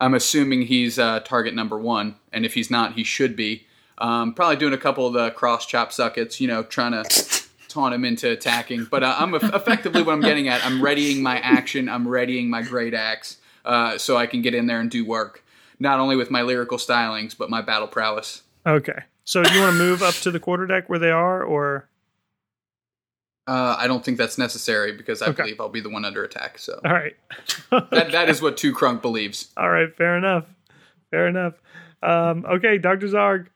[0.00, 3.66] I'm assuming he's uh, target number one, and if he's not, he should be.
[3.98, 7.94] Um, probably doing a couple of the cross chop suckets, you know, trying to taunt
[7.94, 8.86] him into attacking.
[8.90, 10.64] But uh, I'm effectively what I'm getting at.
[10.64, 11.88] I'm readying my action.
[11.90, 15.42] I'm readying my great axe, uh, so I can get in there and do work
[15.78, 18.42] not only with my lyrical stylings but my battle prowess.
[18.66, 19.00] Okay.
[19.24, 21.88] So do you want to move up to the quarterdeck where they are, or
[23.48, 25.42] Uh, I don't think that's necessary because I Okay.
[25.42, 26.58] believe I'll be the one under attack.
[26.58, 27.16] So all right?
[27.70, 29.52] that, that is what Two Crunk believes.
[29.56, 30.46] All right, fair enough.
[31.10, 31.54] Fair enough.
[32.02, 33.06] Um, okay, Dr.
[33.06, 33.46] Zarg.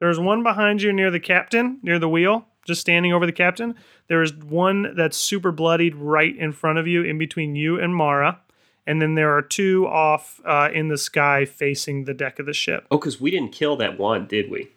[0.00, 3.74] There's one behind you near the captain, near the wheel, just standing over the captain.
[4.08, 7.94] There is one that's super bloodied right in front of you, in between you and
[7.94, 8.40] Mara.
[8.86, 12.52] And then there are two off uh, in the sky facing the deck of the
[12.52, 12.86] ship.
[12.90, 14.70] Oh, because we didn't kill that one, did we?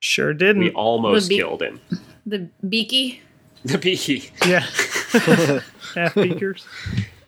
[0.00, 0.62] Sure didn't.
[0.62, 1.80] We almost be- killed him.
[2.24, 3.22] The beaky.
[3.64, 4.30] The beaky.
[4.46, 4.60] yeah.
[5.96, 6.64] Half beakers.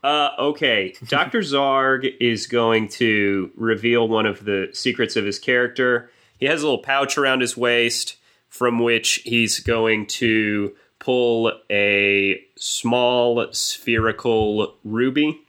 [0.04, 1.40] Uh, okay, Dr.
[1.40, 6.10] Zarg is going to reveal one of the secrets of his character.
[6.38, 8.16] He has a little pouch around his waist
[8.48, 15.40] from which he's going to pull a small spherical ruby.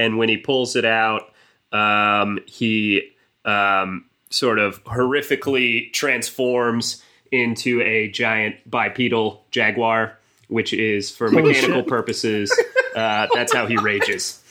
[0.00, 1.32] And when he pulls it out,
[1.72, 3.12] um, he
[3.44, 12.52] um, sort of horrifically transforms into a giant bipedal jaguar, which is for mechanical purposes.
[12.90, 14.42] Uh, that's how he rages.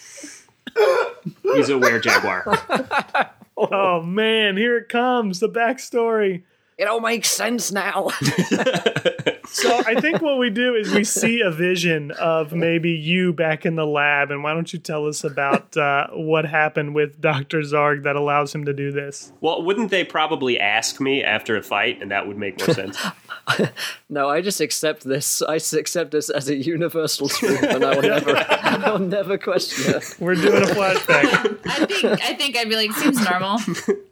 [1.44, 2.46] He's a were jaguar.
[3.58, 5.42] Oh man, here it comes.
[5.42, 6.44] The backstory.
[6.78, 8.08] It all makes sense now.
[9.52, 13.66] So I think what we do is we see a vision of maybe you back
[13.66, 17.60] in the lab, and why don't you tell us about uh, what happened with Doctor
[17.60, 19.32] Zarg that allows him to do this?
[19.42, 22.98] Well, wouldn't they probably ask me after a fight, and that would make more sense?
[24.10, 25.42] no, I just accept this.
[25.42, 29.96] I accept this as a universal truth, and I will never, I will never question
[29.96, 30.16] it.
[30.20, 31.60] We're doing a flashback.
[31.66, 33.60] I think I think I'd be like, seems normal.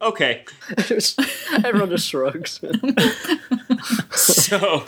[0.02, 0.44] okay,
[1.64, 2.60] everyone just shrugs.
[4.10, 4.84] so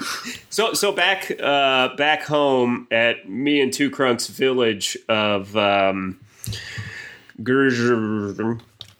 [0.51, 6.21] so so back uh, back home at me and Two Crunk's village of um,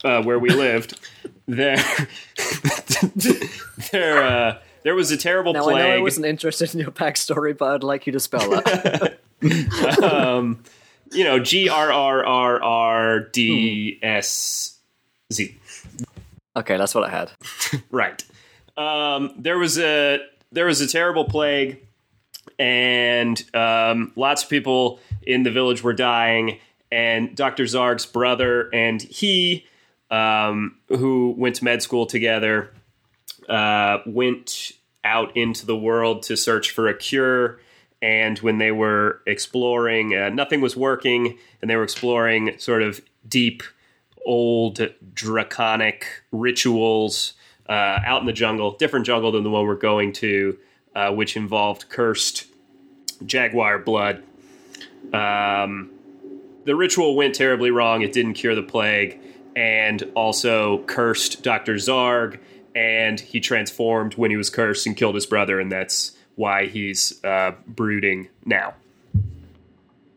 [0.05, 0.99] uh, where we lived,
[1.47, 1.85] there
[3.93, 7.57] there uh, there was a terrible now I know I wasn't interested in your backstory,
[7.57, 9.19] but I'd like you to spell that.
[10.03, 10.63] um,
[11.13, 14.79] you know, G R R R R D S
[15.33, 15.57] Z.
[16.57, 17.33] okay, that's what I had.
[17.91, 18.25] Right.
[18.77, 20.21] Um, there was a
[20.53, 21.79] there was a terrible plague,
[22.59, 26.59] and um, lots of people in the village were dying.
[26.93, 27.65] And Dr.
[27.65, 29.67] Zarg's brother and he,
[30.11, 32.73] um, who went to med school together,
[33.49, 34.73] uh, went
[35.05, 37.61] out into the world to search for a cure.
[38.03, 43.01] And when they were exploring, uh, nothing was working, and they were exploring sort of
[43.29, 43.63] deep,
[44.25, 44.81] old,
[45.15, 47.35] draconic rituals
[47.71, 50.59] uh, out in the jungle, different jungle than the one we're going to,
[50.95, 52.47] uh, which involved cursed
[53.25, 54.25] jaguar blood.
[55.13, 55.91] Um,
[56.65, 58.03] the ritual went terribly wrong.
[58.03, 59.21] It didn't cure the plague,
[59.55, 61.77] and also cursed Dr.
[61.77, 62.41] Zarg,
[62.75, 67.23] and he transformed when he was cursed and killed his brother, and that's why he's
[67.25, 68.75] uh, brooding now.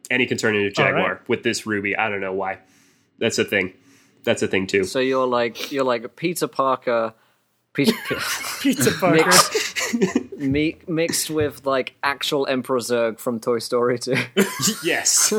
[0.10, 1.30] And he can turn into a jaguar right.
[1.30, 1.96] with this ruby.
[1.96, 2.60] I don't know why.
[3.20, 3.74] That's a thing.
[4.24, 4.86] That's a thing too.
[4.86, 7.14] So you're like you're like Peter Parker,
[7.76, 7.94] Peter,
[8.62, 9.26] Pizza Parker.
[9.26, 14.16] mixed, mi- mixed with like actual Emperor Zurg from Toy Story 2.
[14.84, 15.34] yes.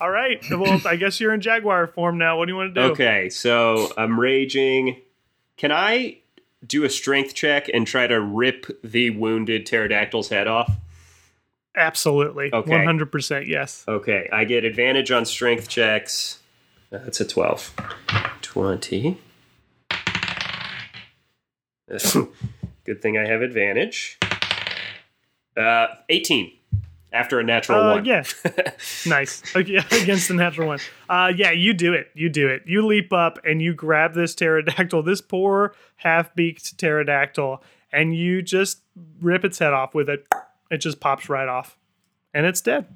[0.00, 0.42] All right.
[0.50, 2.38] Well, I guess you're in Jaguar form now.
[2.38, 2.92] What do you want to do?
[2.92, 5.00] Okay, so I'm raging.
[5.56, 6.18] Can I
[6.66, 10.70] do a strength check and try to rip the wounded pterodactyl's head off?
[11.74, 12.50] Absolutely.
[12.52, 12.72] Okay.
[12.72, 13.84] 100% yes.
[13.86, 16.38] Okay, I get advantage on strength checks.
[16.90, 17.74] That's a 12.
[18.42, 19.18] 20.
[22.84, 24.18] Good thing I have advantage.
[25.56, 26.52] Uh, 18
[27.12, 28.04] after a natural Uh, one.
[28.04, 28.22] yeah.
[29.06, 29.42] nice.
[29.56, 30.78] Okay, against the natural one.
[31.08, 32.10] Uh, yeah, you do it.
[32.14, 32.62] You do it.
[32.66, 37.62] You leap up and you grab this pterodactyl, this poor half beaked pterodactyl,
[37.92, 38.80] and you just
[39.20, 40.26] rip its head off with it.
[40.70, 41.78] It just pops right off.
[42.34, 42.86] And it's dead.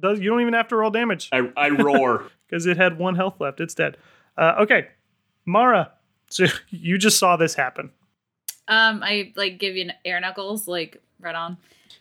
[0.00, 2.24] Does You don't even have to roll damage I, I roar.
[2.48, 3.60] Because it had one health left.
[3.60, 3.96] It's dead.
[4.36, 4.88] Uh, okay.
[5.44, 5.92] Mara,
[6.30, 7.90] so you just saw this happen.
[8.68, 11.56] Um, I like give you an air knuckles, like right on,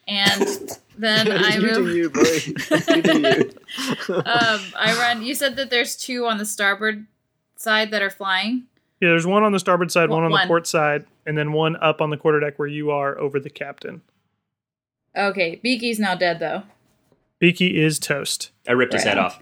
[0.07, 1.95] and then I you do move.
[1.95, 2.21] you, boy.
[2.23, 3.51] You
[4.09, 4.15] you.
[4.15, 5.21] Um, I run.
[5.23, 7.05] You said that there's two on the starboard
[7.55, 8.63] side that are flying.
[8.99, 10.47] Yeah, there's one on the starboard side, one on the One.
[10.47, 14.01] port side, and then one up on the quarterdeck where you are over the captain.
[15.15, 16.63] Okay, Beaky's now dead though.
[17.37, 18.49] Beaky is toast.
[18.67, 19.39] I ripped his head off.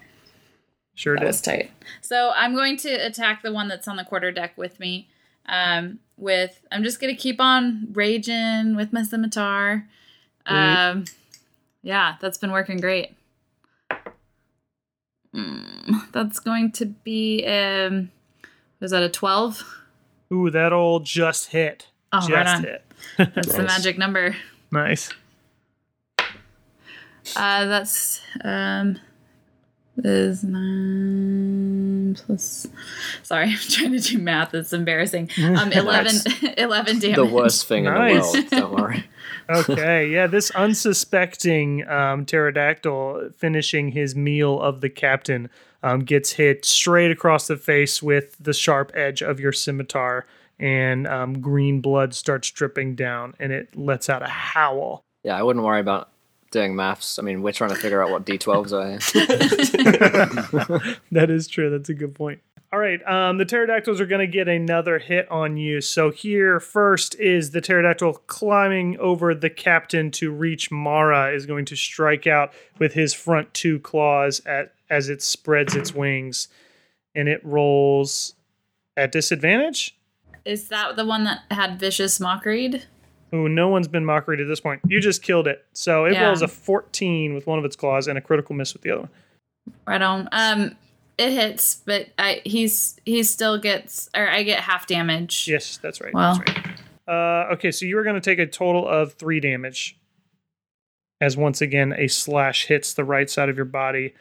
[0.95, 1.27] Sure That did.
[1.27, 1.71] was tight.
[2.01, 5.09] So I'm going to attack the one that's on the quarter deck with me.
[5.47, 9.87] Um, with I'm just gonna keep on raging with my scimitar.
[10.45, 11.05] Um,
[11.81, 13.15] yeah, that's been working great.
[15.35, 18.11] Mm, that's going to be um,
[18.79, 19.63] was that a twelve?
[20.31, 21.87] Ooh, that old just hit.
[22.11, 22.63] Oh, just right on.
[22.63, 22.85] hit.
[23.17, 24.35] That's the magic number.
[24.71, 25.09] Nice.
[27.35, 28.99] Uh, that's um
[29.97, 32.67] is nine plus.
[33.23, 34.53] Sorry, I'm trying to do math.
[34.53, 35.29] It's embarrassing.
[35.43, 36.15] Um, 11,
[36.57, 37.15] 11 damage.
[37.15, 38.31] The worst thing in Nice.
[38.31, 38.49] the world.
[38.49, 39.03] Don't worry.
[39.49, 45.49] Okay, yeah, this unsuspecting um, pterodactyl finishing his meal of the captain
[45.83, 50.25] um, gets hit straight across the face with the sharp edge of your scimitar
[50.59, 55.03] and um, green blood starts dripping down, and it lets out a howl.
[55.23, 56.09] Yeah, I wouldn't worry about
[56.53, 57.19] doing maths.
[57.19, 58.99] I mean, we're trying to figure out what d12s are here.
[61.11, 61.69] That is true.
[61.69, 62.39] That's a good point.
[62.71, 65.79] All right, um, the pterodactyls are going to get another hit on you.
[65.79, 71.65] So here, first is the pterodactyl climbing over the captain to reach Mara is going
[71.65, 76.47] to strike out with his front two claws at as it spreads its wings,
[77.13, 78.33] and it rolls
[78.97, 79.95] at disadvantage.
[80.43, 82.81] Is that the one that had vicious mockery?
[83.33, 84.81] Ooh, no one's been mockery to this point.
[84.87, 85.65] You just killed it.
[85.73, 86.27] So it Yeah.
[86.27, 89.01] rolls a 14 with one of its claws and a critical miss with the other
[89.01, 89.09] one.
[89.87, 90.29] Right on.
[90.31, 90.75] Um,
[91.17, 95.47] it hits, but I he's he still gets or I get half damage.
[95.47, 96.13] Yes, that's right.
[96.13, 96.33] Wow.
[96.35, 96.67] That's right.
[97.07, 99.97] Uh, okay, so you are going to take a total of three damage.
[101.21, 104.13] As once again, a slash hits the right side of your body.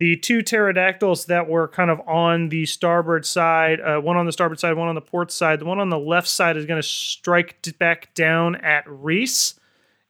[0.00, 4.32] The two pterodactyls that were kind of on the starboard side, uh, one on the
[4.32, 5.60] starboard side, one on the port side.
[5.60, 9.58] The one on the left side is going to strike back down at Reese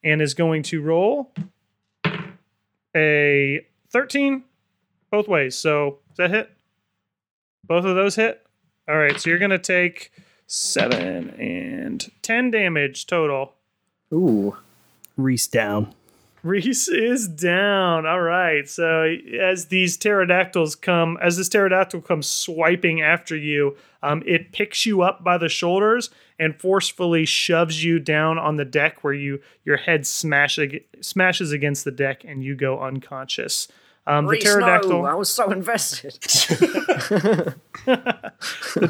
[0.02, 1.32] and is going to roll
[2.96, 4.44] a 13
[5.10, 5.54] both ways.
[5.54, 6.50] So, does that hit?
[7.62, 8.44] Both of those hit?
[8.88, 10.12] All right, so you're going to take
[10.46, 13.54] seven and 10 damage total.
[14.12, 14.56] Ooh.
[15.16, 15.94] Reese down.
[16.44, 18.04] Reese is down.
[18.04, 18.68] All right.
[18.68, 24.84] So as these pterodactyls come, as this pterodactyl comes swiping after you, um, it picks
[24.84, 29.40] you up by the shoulders and forcefully shoves you down on the deck, where you
[29.64, 30.58] your head smash
[31.00, 33.66] smashes against the deck and you go unconscious.
[34.06, 34.90] Um, the pterodactyl.
[34.90, 36.12] no, I was so invested.
[36.20, 37.54] the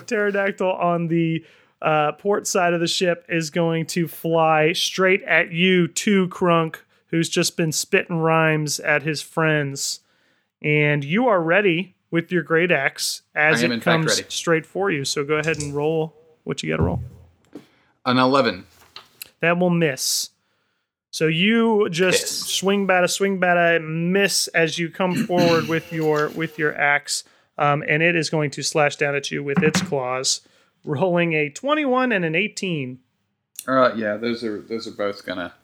[0.05, 1.45] pterodactyl on the
[1.81, 6.79] uh, port side of the ship is going to fly straight at you, Two Crunk,
[7.15, 10.01] who's just been spitting rhymes at his friends.
[10.61, 15.05] And you are ready with your great axe as it comes straight for you.
[15.05, 17.03] So go ahead and roll what you got to roll.
[18.05, 18.67] An 11.
[19.39, 20.31] That will miss.
[21.13, 22.47] So you just Piss.
[22.49, 27.23] swing bata, swing bata, miss as you come forward with your with your axe,
[27.59, 30.41] um, and it is going to slash down at you with its claws,
[30.85, 32.99] rolling a twenty-one and an eighteen.
[33.69, 35.55] All right, yeah, those are those are both gonna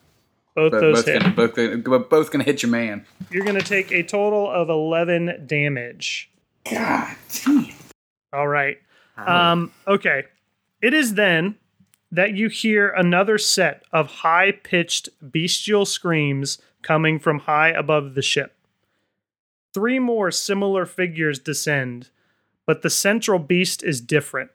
[0.69, 1.21] Both both, those both hit.
[1.21, 3.05] gonna both, gonna- both gonna hit your man.
[3.31, 6.29] You're going to take a total of eleven damage.
[6.69, 7.67] God damn.
[8.33, 8.77] All right.
[9.17, 10.23] Um, okay.
[10.81, 11.55] It is then
[12.11, 18.21] that you hear another set of high pitched bestial screams coming from high above the
[18.21, 18.55] ship.
[19.73, 22.09] Three more similar figures descend,
[22.65, 24.51] but the central beast is different.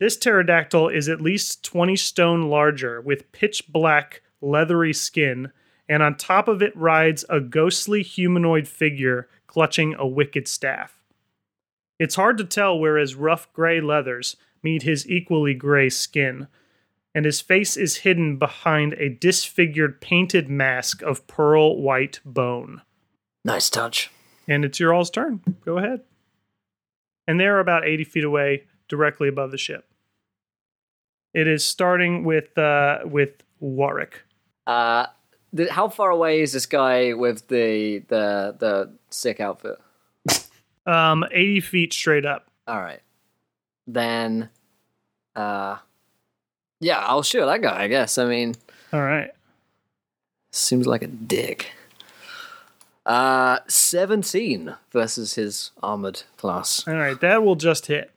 [0.00, 5.52] This pterodactyl is at least 20 stone larger, with pitch black, leathery skin,
[5.88, 11.02] and on top of it rides a ghostly humanoid figure clutching a wicked staff.
[11.98, 16.46] It's hard to tell where his rough gray leathers meet his equally gray skin,
[17.14, 22.82] and his face is hidden behind a disfigured painted mask of pearl white bone.
[23.44, 24.10] nice touch.
[24.46, 25.42] And it's your all's turn.
[25.64, 26.00] Go ahead.
[27.26, 29.84] And they're about 80 feet away, directly above the ship.
[31.34, 34.22] It is starting with uh, with Warwick.
[34.68, 35.06] Uh,
[35.56, 39.78] th- how far away is this guy with the the the sick outfit?
[40.86, 42.46] Um, 80 feet straight up.
[42.66, 43.00] All right,
[43.86, 44.48] then,
[45.34, 45.78] uh,
[46.80, 47.82] yeah, I'll shoot that guy.
[47.82, 48.18] I guess.
[48.18, 48.54] I mean,
[48.92, 49.30] All right.
[50.52, 51.72] seems like a dick.
[53.06, 56.86] Uh, seventeen versus his armored class.
[56.86, 57.18] All right.
[57.20, 58.10] That will just hit.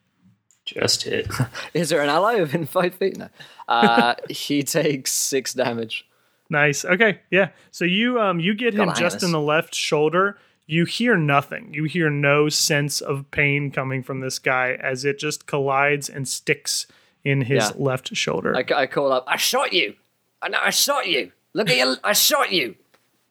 [0.66, 1.28] Just hit.
[1.74, 3.16] Is there an ally within five feet?
[3.16, 3.28] No.
[3.68, 6.06] Uh, he takes six damage.
[6.52, 6.84] Nice.
[6.84, 7.20] Okay.
[7.30, 7.48] Yeah.
[7.70, 9.22] So you um you get him just Linus.
[9.24, 10.36] in the left shoulder.
[10.66, 11.72] You hear nothing.
[11.72, 16.28] You hear no sense of pain coming from this guy as it just collides and
[16.28, 16.86] sticks
[17.24, 17.72] in his Yeah.
[17.76, 18.54] left shoulder.
[18.56, 19.24] I, I call up.
[19.26, 19.94] I shot you.
[20.42, 20.58] I know.
[20.62, 21.32] I shot you.
[21.54, 21.96] Look at you.
[22.04, 22.74] I shot you.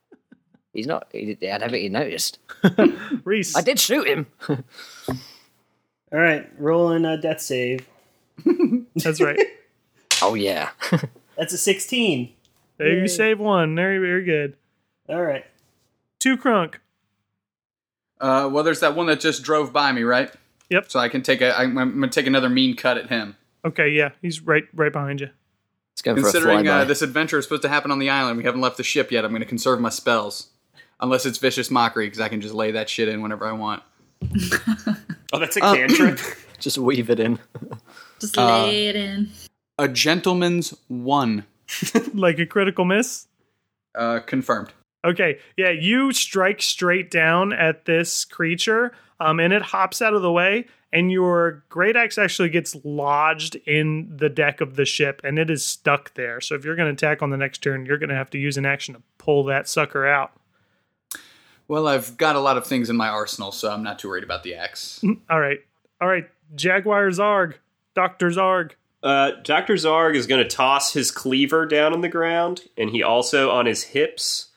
[0.74, 1.08] He's not.
[1.12, 2.40] He, I don't think he noticed.
[3.24, 3.56] Reese.
[3.56, 4.26] I did shoot him.
[4.50, 7.88] All right, rolling a death save.
[8.96, 9.40] That's right.
[10.22, 10.70] Oh yeah.
[11.38, 12.34] That's a 16.
[12.82, 13.76] There you save one.
[13.76, 14.56] Very very good.
[15.10, 15.46] All right.
[16.20, 16.76] Two crunk.
[18.20, 20.32] Uh, well, there's that one that just drove by me, right?
[20.70, 20.92] Yep.
[20.92, 21.58] So I can take a.
[21.58, 23.36] I'm, I'm gonna take another mean cut at him.
[23.66, 23.90] Okay.
[23.90, 24.10] Yeah.
[24.22, 25.30] He's right right behind you.
[25.94, 28.38] It's going for a Considering uh, this adventure is supposed to happen on the island,
[28.38, 29.26] we haven't left the ship yet.
[29.26, 30.48] I'm gonna conserve my spells,
[31.00, 33.84] unless it's vicious mockery, because I can just lay that shit in whenever I want.
[35.34, 36.20] Oh, that's a cantrip.
[36.60, 37.40] Just weave it in.
[38.20, 39.30] Just Uh, lay it in.
[39.80, 41.46] A gentleman's one.
[42.14, 43.28] like a critical miss.
[43.96, 44.72] Uh, confirmed.
[45.04, 50.22] Okay, yeah, you strike straight down at this creature, um, and it hops out of
[50.22, 55.22] the way, and your great axe actually gets lodged in the deck of the ship,
[55.24, 56.40] and it is stuck there.
[56.40, 58.38] So if you're going to attack on the next turn, you're going to have to
[58.38, 60.34] use an action to pull that sucker out.
[61.68, 64.24] Well, I've got a lot of things in my arsenal, so I'm not too worried
[64.24, 65.04] about the axe.
[65.30, 65.60] All right,
[66.00, 67.56] all right, Jaguar Zarg,
[67.96, 68.74] Doctor Zarg.
[69.04, 69.74] Uh, Dr.
[69.76, 73.66] Zarg is going to toss his cleaver down on the ground, and he also, on
[73.66, 74.48] his hips,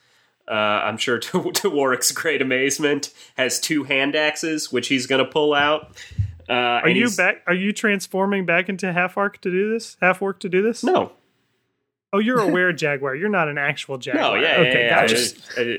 [0.47, 5.23] uh, I'm sure to, to Warwick's great amazement, has two hand axes, which he's going
[5.25, 5.95] to pull out.
[6.47, 7.41] Uh, Are you back?
[7.47, 9.97] Are you transforming back into half arc to do this?
[9.99, 10.83] Half orc to do this?
[10.83, 11.11] No.
[12.13, 13.15] Oh, you're a were jaguar.
[13.15, 14.35] You're not an actual jaguar.
[14.37, 15.07] No, yeah, okay, yeah, yeah.
[15.07, 15.35] gotcha.
[15.57, 15.77] Uh, uh,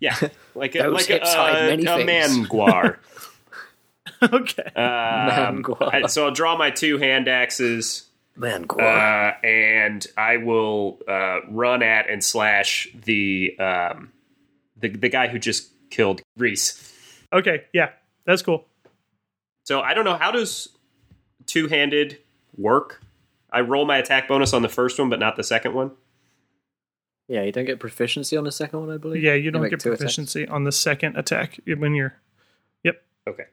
[0.00, 0.16] yeah,
[0.54, 2.48] like a, Those like a, hips hide uh, many a things.
[2.48, 2.96] manguar.
[4.22, 4.62] okay.
[4.74, 5.94] Um, Manguar.
[6.04, 8.05] I- so I'll draw my two hand axes.
[8.36, 8.82] Man, Gore.
[8.82, 14.12] uh, and I will uh, run at and slash the um,
[14.76, 16.92] the the guy who just killed Reese.
[17.32, 17.90] Okay, yeah,
[18.24, 18.66] that's cool.
[19.64, 20.68] So I don't know how does
[21.46, 22.18] two handed
[22.56, 23.00] work.
[23.50, 25.92] I roll my attack bonus on the first one, but not the second one.
[27.28, 29.22] yeah, you don't get proficiency on the second one, I believe.
[29.22, 30.00] Yeah, you don't make get two attacks.
[30.00, 32.14] proficiency on the second attack when you're
[32.84, 33.02] Yep.
[33.28, 33.44] Okay.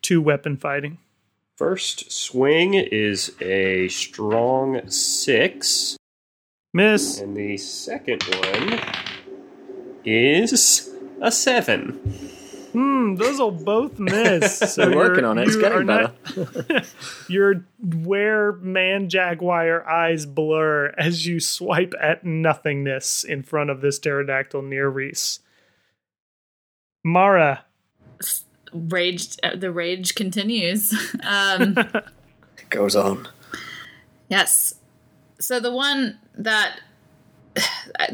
[0.00, 0.98] two weapon fighting.
[1.62, 5.96] First swing is a strong six,
[6.74, 7.20] Miss.
[7.20, 8.80] and the second one
[10.04, 10.90] is
[11.20, 11.92] a seven.
[12.72, 14.58] Hmm, those will both miss.
[14.74, 15.42] So We're working on it.
[15.46, 16.16] It's you getting are not-
[17.28, 24.00] your where man jaguar eyes blur as you swipe at nothingness in front of this
[24.00, 25.38] pterodactyl near Reese.
[27.04, 27.66] Mara,
[28.72, 29.36] Rage.
[29.42, 30.92] uh, The rage continues.
[31.26, 31.76] Um,
[32.58, 33.28] It goes on.
[34.28, 34.74] yes.
[35.38, 36.80] So the one that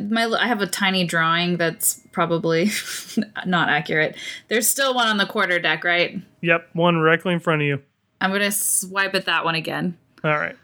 [0.01, 2.71] my I have a tiny drawing that's probably
[3.47, 4.17] not accurate.
[4.49, 6.21] There's still one on the quarter deck, right?
[6.41, 7.83] yep, one directly in front of you.
[8.21, 9.97] I'm gonna swipe at that one again.
[10.25, 10.57] All right,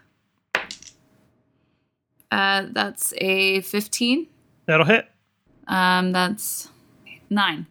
[2.31, 4.27] Uh, that's a 15.
[4.65, 5.07] that'll hit.
[5.67, 6.69] Um, that's
[7.29, 7.65] nine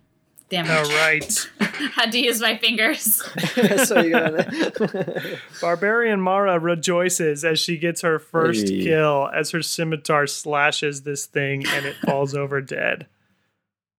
[0.49, 0.71] damage.
[0.71, 1.51] All right.
[1.95, 3.23] Had to use my fingers.
[3.87, 4.49] so you gonna
[5.61, 8.85] Barbarian Mara rejoices as she gets her first Hey.
[8.85, 13.07] kill as her scimitar slashes this thing and it falls over dead.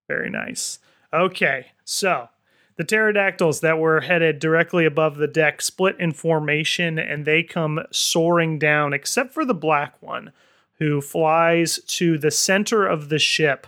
[0.07, 0.79] Very nice.
[1.13, 2.29] Okay, so
[2.77, 7.79] the pterodactyls that were headed directly above the deck split in formation and they come
[7.91, 10.31] soaring down, except for the black one,
[10.79, 13.65] who flies to the center of the ship.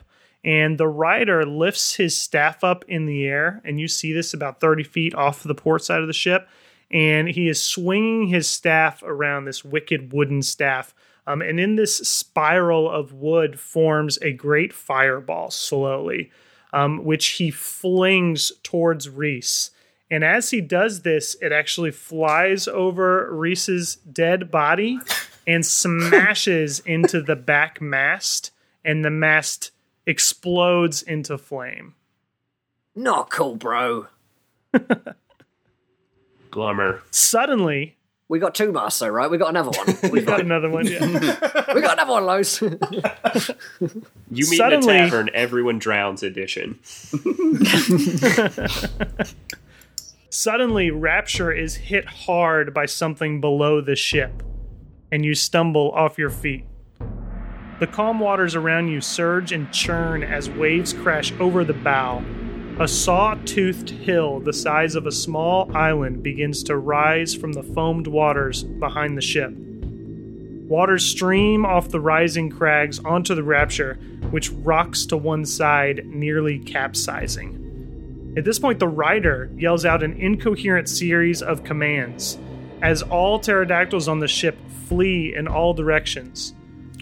[0.48, 4.60] And the rider lifts his staff up in the air, and you see this about
[4.60, 6.48] 30 feet off the port side of the ship.
[6.90, 10.96] And he is swinging his staff around this wicked wooden staff.
[11.28, 16.32] Um, and in this spiral of wood forms a great fireball slowly
[16.74, 19.72] um, which he flings towards Reese.
[20.10, 25.00] And as he does this, it actually flies over Reese's dead body
[25.46, 28.52] and smashes into the back mast,
[28.86, 29.72] and the mast
[30.08, 31.94] explodes into flame.
[32.96, 34.08] Not cool, bro.
[36.52, 37.02] Glummer.
[37.12, 37.98] Suddenly,
[38.30, 39.30] We got two masts, though, right?
[39.30, 39.98] We got another one.
[40.12, 40.88] we got another one.
[40.88, 41.06] Yeah.
[41.76, 42.62] we got another one, Los.
[42.62, 42.70] You
[44.32, 46.80] meet Suddenly- in a tavern, everyone drowns edition.
[50.30, 54.44] Suddenly, Rapture is hit hard by something below the ship,
[55.12, 56.66] and you stumble off your feet.
[57.80, 62.24] The calm waters around you surge and churn as waves crash over the bow.
[62.80, 67.62] A saw toothed hill the size of a small island begins to rise from the
[67.62, 69.54] foamed waters behind the ship.
[70.68, 74.00] Waters stream off the rising crags onto the Rapture,
[74.32, 78.34] which rocks to one side, nearly capsizing.
[78.36, 82.40] At this point, the rider yells out an incoherent series of commands
[82.82, 84.58] as all pterodactyls on the ship
[84.88, 86.54] flee in all directions.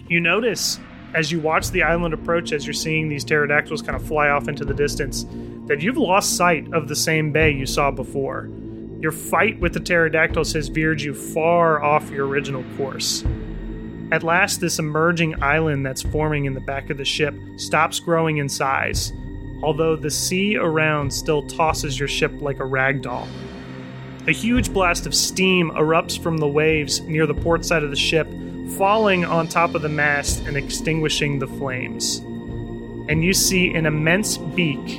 [0.08, 0.78] You notice
[1.14, 4.48] as you watch the island approach, as you're seeing these pterodactyls kind of fly off
[4.48, 5.24] into the distance,
[5.66, 8.48] that you've lost sight of the same bay you saw before.
[9.00, 13.24] Your fight with the pterodactyls has veered you far off your original course.
[14.12, 18.36] At last, this emerging island that's forming in the back of the ship stops growing
[18.36, 19.12] in size,
[19.62, 23.26] although the sea around still tosses your ship like a rag doll.
[24.28, 27.96] A huge blast of steam erupts from the waves near the port side of the
[27.96, 28.26] ship,
[28.76, 32.18] falling on top of the mast and extinguishing the flames.
[33.08, 34.98] And you see an immense beak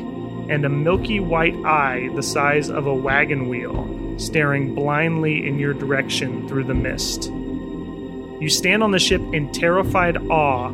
[0.50, 5.74] and a milky white eye the size of a wagon wheel staring blindly in your
[5.74, 7.26] direction through the mist.
[7.30, 10.72] You stand on the ship in terrified awe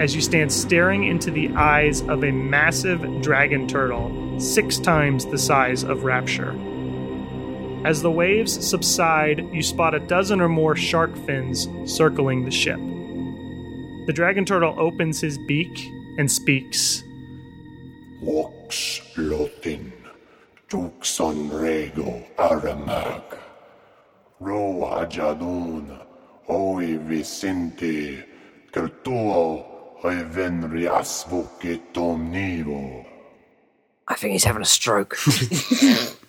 [0.00, 5.38] as you stand staring into the eyes of a massive dragon turtle, six times the
[5.38, 6.56] size of Rapture.
[7.84, 12.78] As the waves subside, you spot a dozen or more shark fins circling the ship.
[14.06, 17.02] The dragon turtle opens his beak and speaks.
[18.22, 19.92] Vox Lotin,
[20.66, 23.38] Tuxon Rego Aramag,
[24.40, 26.06] Roa Jadun,
[26.48, 28.24] Oi Vicente,
[28.72, 33.04] Kertuo, Oi Venrias Vocetom Nivo.
[34.08, 35.18] I think he's having a stroke.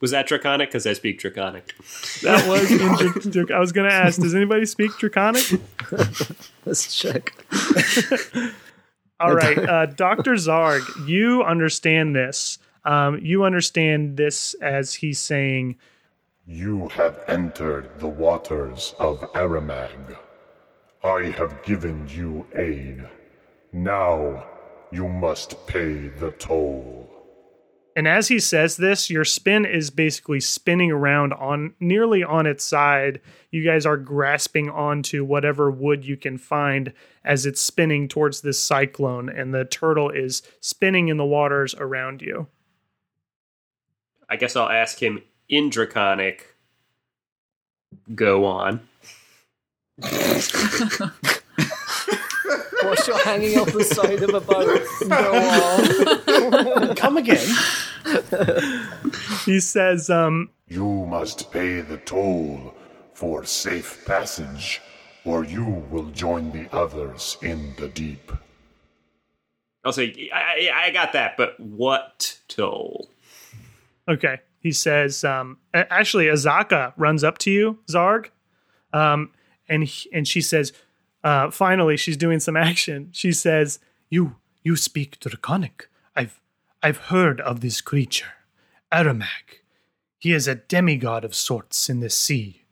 [0.00, 0.68] Was that Draconic?
[0.68, 1.74] Because I speak Draconic.
[2.22, 5.44] That was in Dr- Dr- I was going to ask, does anybody speak Draconic?
[6.66, 7.32] Let's check.
[9.20, 10.32] All right, uh, Dr.
[10.34, 12.58] Zarg, you understand this.
[12.84, 15.76] Um, you understand this as he's saying,
[16.46, 20.18] You have entered the waters of Aramag.
[21.02, 23.08] I have given you aid.
[23.72, 24.44] Now
[24.92, 27.05] you must pay the toll.
[27.96, 32.62] And as he says this, your spin is basically spinning around on nearly on its
[32.62, 33.22] side.
[33.50, 36.92] You guys are grasping onto whatever wood you can find
[37.24, 42.20] as it's spinning towards this cyclone, and the turtle is spinning in the waters around
[42.20, 42.48] you.
[44.28, 46.54] I guess I'll ask him in Draconic.
[48.14, 48.86] Go on.
[52.86, 54.82] Whilst you're hanging off the side of a boat.
[55.08, 56.96] Go on.
[56.96, 57.46] Come again.
[59.44, 62.74] He says, um, You must pay the toll
[63.14, 64.80] for safe passage,
[65.24, 68.32] or you will join the others in the deep.
[69.84, 73.08] I'll say, I, I I got that, but what toll?
[74.08, 74.38] Okay.
[74.60, 78.30] He says, um, actually, Azaka runs up to you, Zarg,
[78.92, 79.30] um,
[79.68, 80.72] and he- and she says,
[81.26, 83.08] uh, finally, she's doing some action.
[83.10, 85.88] She says, "You you speak Draconic.
[86.14, 86.40] I've
[86.84, 88.34] I've heard of this creature,
[88.92, 89.64] Aramag.
[90.18, 92.62] He is a demigod of sorts in the sea,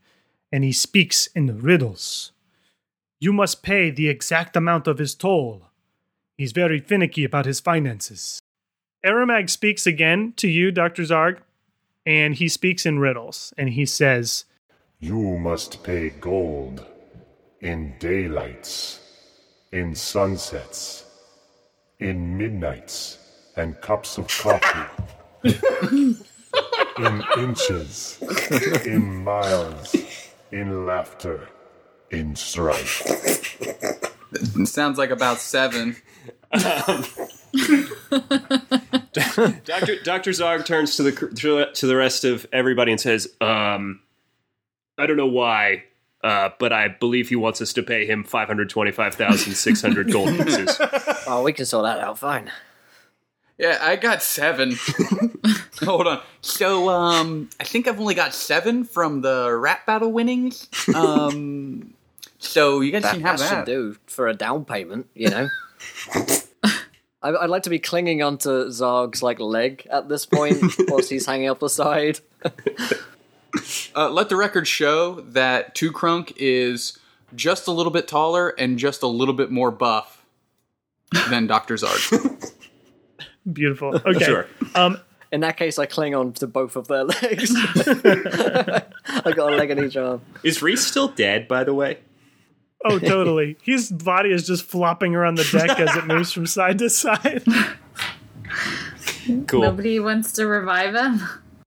[0.52, 2.30] and he speaks in riddles.
[3.18, 5.62] You must pay the exact amount of his toll.
[6.38, 8.40] He's very finicky about his finances."
[9.04, 11.02] Aramag speaks again to you, Dr.
[11.02, 11.38] Zarg,
[12.06, 13.52] and he speaks in riddles.
[13.58, 14.44] And he says,
[15.00, 16.86] You must pay gold
[17.64, 19.00] in daylights,
[19.72, 21.04] in sunsets,
[21.98, 23.18] in midnights,
[23.56, 25.02] and cups of coffee.
[26.98, 28.18] in inches,
[28.86, 29.96] in miles,
[30.52, 31.48] in laughter,
[32.10, 33.02] in strife.
[34.32, 35.96] It sounds like about seven.
[39.12, 43.32] Doctor Doctor Zarg turns to the to the- to the rest of everybody and says,
[43.40, 44.00] um,
[44.98, 45.84] "I don't know why,
[46.24, 49.80] uh, but I believe he wants us to pay him five hundred twenty-five thousand six
[49.80, 50.76] hundred gold pieces."
[51.28, 52.50] Oh, we can sort that out fine.
[53.58, 54.74] Yeah, I got seven.
[55.80, 56.22] Hold on.
[56.40, 60.68] So, um, I think I've only got seven from the rap battle winnings.
[60.92, 61.94] Um,
[62.38, 65.48] so you guys That, can have that should do for a down payment, you know.
[67.22, 71.26] I, I'd like to be clinging onto Zarg's like leg at this point whilst he's
[71.26, 72.18] hanging off the side.
[73.96, 76.98] Uh, let the record show that Two Crunk is
[77.34, 80.24] just a little bit taller and just a little bit more buff
[81.30, 82.52] than Doctor Zarg.
[83.52, 83.94] Beautiful.
[83.96, 84.24] Okay.
[84.24, 84.46] Sure.
[84.74, 84.98] Um,
[85.30, 87.52] In that case, I cling on to both of their legs.
[87.56, 88.82] I
[89.34, 90.20] got a leg in each arm.
[90.42, 91.46] Is Reese still dead?
[91.48, 91.98] By the way,
[92.84, 93.56] oh, totally.
[93.62, 97.42] His body is just flopping around the deck as it moves from side to side.
[99.46, 99.60] cool.
[99.62, 101.20] Nobody wants to revive him.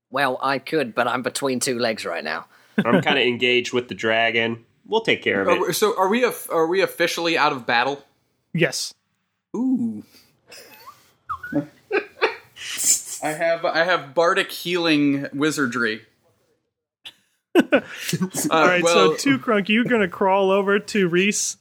[0.09, 2.45] Well, I could, but I'm between two legs right now.
[2.77, 4.63] I'm kind of engaged with the dragon.
[4.85, 5.73] We'll take care of Are it.
[5.73, 8.03] so, are we of- are we officially out of battle?
[8.53, 8.93] Yes.
[9.55, 10.03] Ooh.
[13.23, 16.03] I have I have bardic healing wizardry.
[17.55, 17.61] Uh,
[18.51, 18.83] All right.
[18.83, 21.57] well, so, two crunk, you're going to crawl over to Reese.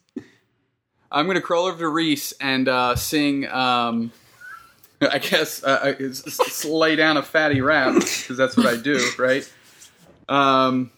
[1.10, 3.46] I'm gonna crawl over to Reese and uh, sing.
[3.48, 4.12] Um,
[5.12, 8.77] I guess uh, uh, s- s- lay down a fatty rap because that's what I
[8.77, 9.51] do, right?
[10.28, 10.90] Um,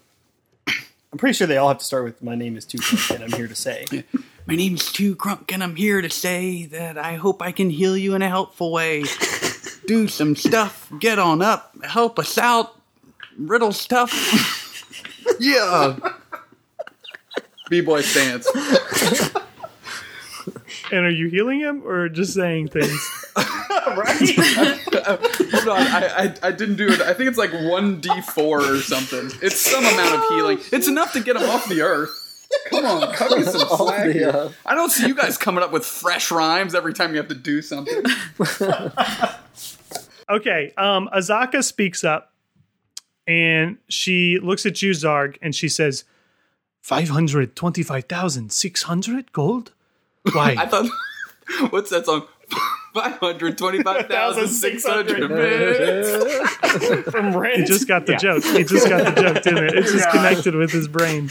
[1.12, 3.32] I'm pretty sure they all have to start with "My name is Tupac and I'm
[3.32, 3.84] here to say."
[4.46, 7.94] My name's Two Crunk, and I'm here to say that I hope I can heal
[7.98, 9.04] you in a helpful way.
[9.86, 12.74] Do some stuff, get on up, help us out,
[13.36, 14.10] riddle stuff.
[15.38, 15.98] yeah.
[17.68, 18.48] B boy stance.
[20.90, 23.34] And are you healing him or just saying things?
[23.86, 27.00] Hold on, I, I I didn't do it.
[27.00, 29.30] I think it's like one d four or something.
[29.42, 30.58] It's some amount of healing.
[30.72, 32.24] It's enough to get him off the earth.
[32.70, 34.06] Come on, cut me some slack.
[34.06, 34.30] the, here.
[34.30, 37.28] uh, I don't see you guys coming up with fresh rhymes every time you have
[37.28, 38.02] to do something.
[40.30, 42.32] Okay, um, Azaka speaks up
[43.26, 46.04] and she looks at you, Zarg, and she says,
[46.82, 49.72] 525,600 gold?
[50.32, 50.54] Why?
[50.58, 50.84] I thought,
[51.70, 52.26] what's that song?
[53.00, 57.04] Five hundred twenty-five thousand six hundred minutes.
[57.10, 58.42] From He just got the joke.
[58.42, 59.74] He just got the joke, didn't it?
[59.78, 61.30] It's just connected with his brain.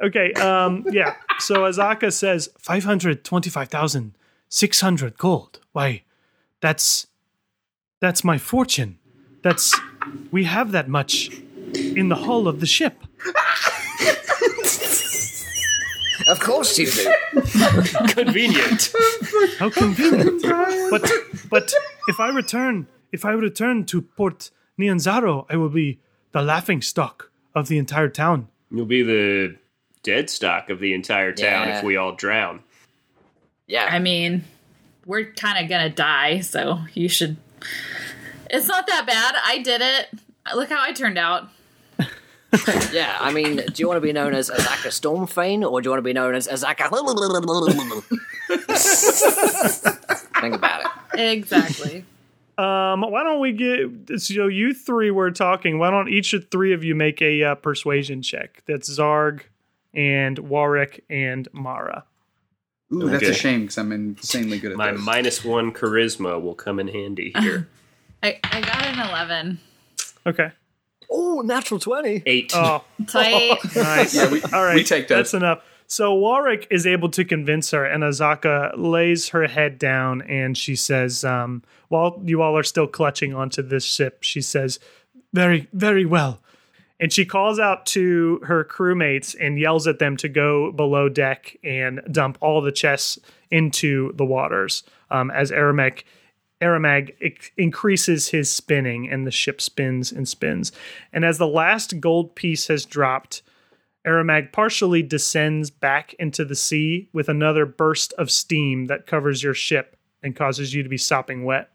[0.00, 1.16] Okay, um, yeah.
[1.38, 5.58] So Azaka says 525,600 gold.
[5.72, 6.02] Why?
[6.60, 7.06] That's
[8.00, 8.98] that's my fortune.
[9.42, 9.74] That's
[10.30, 11.30] we have that much
[11.74, 13.02] in the hull of the ship.
[16.26, 17.14] Of course you do.
[18.08, 18.92] Convenient.
[19.58, 20.42] How convenient.
[20.90, 21.10] but
[21.50, 21.72] but
[22.08, 25.98] if I return if I return to Port Nyanzaru, I will be
[26.32, 28.48] the laughing stock of the entire town.
[28.70, 29.56] You'll be the
[30.02, 31.78] dead stock of the entire town Yeah.
[31.78, 32.60] if we all drown.
[33.66, 33.86] Yeah.
[33.90, 34.44] I mean,
[35.06, 37.36] we're kind of gonna die, so you should.
[38.50, 39.34] It's not that bad.
[39.44, 40.08] I did it.
[40.54, 41.48] Look how I turned out.
[42.92, 43.16] Yeah.
[43.20, 45.98] I mean, do you want to be known as Azaka Stormfang or do you want
[45.98, 46.88] to be known as Azaka?
[50.40, 51.20] Think about it.
[51.20, 52.04] Exactly.
[52.56, 55.78] Um, why don't we get so you three were talking?
[55.78, 58.62] Why don't each of three of you make a uh, persuasion check?
[58.66, 59.42] That's Zarg
[59.94, 62.04] and Warwick and Mara.
[62.92, 64.84] Ooh, that's a shame because I'm insanely good at that.
[64.84, 65.00] My this.
[65.00, 67.68] minus one charisma will come in handy here.
[68.22, 69.60] I, I got an 11.
[70.26, 70.50] Okay.
[71.10, 72.22] Oh, natural 20.
[72.26, 72.52] Eight.
[72.54, 73.58] Oh, Tight.
[73.76, 74.14] nice.
[74.14, 75.16] Yeah, we, All right, we take that.
[75.16, 75.62] That's enough.
[75.86, 80.76] So Warwick is able to convince her, and Azaka lays her head down, and she
[80.76, 84.78] says, um, "While you all are still clutching onto this ship, she says,
[85.32, 86.40] very, very well."
[87.00, 91.56] And she calls out to her crewmates and yells at them to go below deck
[91.64, 93.18] and dump all the chests
[93.50, 94.82] into the waters.
[95.10, 96.02] Um, as Aramag,
[96.60, 100.72] Aramag increases his spinning, and the ship spins and spins.
[101.12, 103.42] And as the last gold piece has dropped,
[104.06, 109.54] Aramag partially descends back into the sea with another burst of steam that covers your
[109.54, 111.70] ship and causes you to be sopping wet.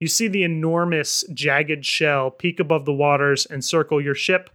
[0.00, 4.50] You see the enormous jagged shell peak above the waters and circle your ship,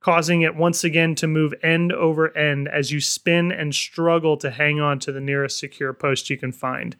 [0.00, 4.50] causing it once again to move end over end as you spin and struggle to
[4.50, 6.96] hang on to the nearest secure post you can find.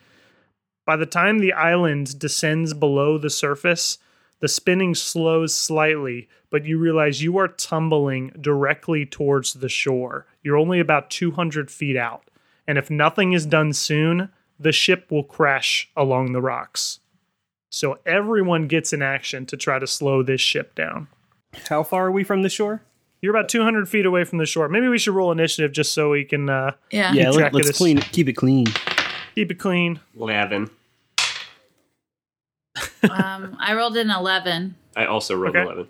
[0.85, 3.99] By the time the island descends below the surface,
[4.41, 10.27] the spinning slows slightly, but you realize you are tumbling directly towards the shore.
[10.43, 12.29] You're only about 200 feet out.
[12.67, 17.01] And if nothing is done soon, the ship will crash along the rocks.
[17.71, 21.09] So everyone gets in action to try to slow this ship down.
[21.69, 22.83] How far are we from the shore?
[23.21, 24.69] You're about 200 feet away from the shore.
[24.69, 27.13] Maybe we should roll initiative just so we can uh, Yeah.
[27.13, 27.99] Yeah, track Let, us clean.
[27.99, 28.67] Keep it clean.
[29.35, 30.01] Keep it clean.
[30.19, 30.71] Eleven.
[33.11, 34.75] Um, I rolled an 11.
[34.97, 35.65] I also rolled Okay.
[35.65, 35.89] eleven.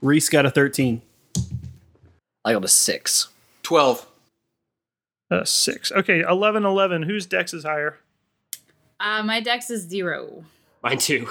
[0.00, 1.02] Reese got a 13.
[2.44, 3.28] I got a 6.
[3.62, 4.06] Twelve.
[5.30, 5.92] Uh, six.
[5.92, 7.02] Okay, 11 11.
[7.04, 7.98] Whose dex is higher?
[8.98, 10.44] Uh, my dex is zero.
[10.82, 11.28] Mine too.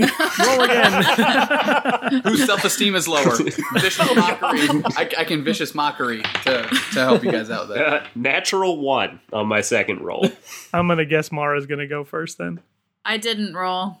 [0.00, 2.22] Roll again.
[2.24, 3.36] Whose self-esteem is lower?
[3.74, 4.68] vicious mockery.
[4.96, 7.86] I, I can vicious mockery to, to help you guys out there.
[7.86, 10.26] Uh, natural one on my second roll.
[10.72, 12.60] I'm going to guess Mara's going to go first then.
[13.04, 14.00] I didn't roll.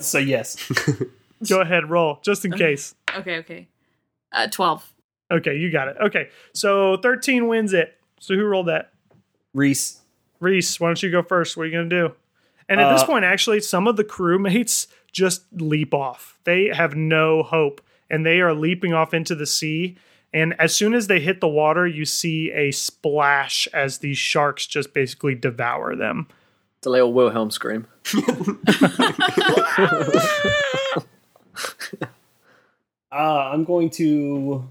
[0.00, 0.56] so yes.
[1.48, 2.94] Go ahead, roll, just in case.
[3.14, 3.68] Okay, okay.
[4.32, 4.92] Uh, 12.
[5.30, 5.96] Okay, you got it.
[6.00, 7.94] Okay, so 13 wins it.
[8.18, 8.92] So who rolled that?
[9.54, 10.00] Reese.
[10.40, 11.56] Reese, why don't you go first?
[11.56, 12.14] What are you going to do?
[12.68, 16.38] And at this Uh, point, actually, some of the crewmates just leap off.
[16.44, 17.80] They have no hope,
[18.10, 19.96] and they are leaping off into the sea.
[20.34, 24.66] And as soon as they hit the water, you see a splash as these sharks
[24.66, 26.26] just basically devour them.
[26.76, 27.86] It's a little Wilhelm scream.
[33.10, 34.68] Uh, I'm going to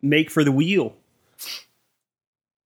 [0.00, 0.96] make for the wheel.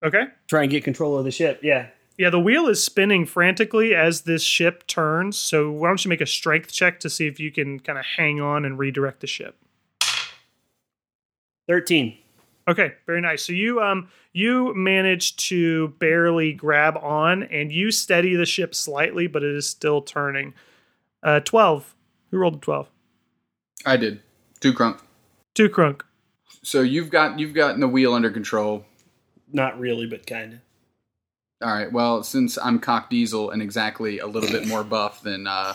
[0.04, 0.24] Okay.
[0.46, 1.60] Try and get control of the ship.
[1.62, 1.88] Yeah.
[2.18, 5.38] Yeah, the wheel is spinning frantically as this ship turns.
[5.38, 8.04] So why don't you make a strength check to see if you can kind of
[8.04, 9.56] hang on and redirect the ship?
[11.68, 12.18] 13.
[12.66, 13.44] Okay, very nice.
[13.44, 19.26] So you um you manage to barely grab on and you steady the ship slightly,
[19.26, 20.52] but it is still turning.
[21.22, 21.94] Uh, twelve.
[22.30, 22.88] Who rolled a twelve?
[23.86, 24.20] I did.
[24.60, 25.00] Two crunk.
[25.54, 26.02] Two crunk.
[26.62, 28.84] So you've got you've gotten the wheel under control.
[29.50, 30.58] Not really, but kind of.
[31.60, 31.90] All right.
[31.90, 35.74] Well, since I'm cock diesel and exactly a little bit more buff than uh,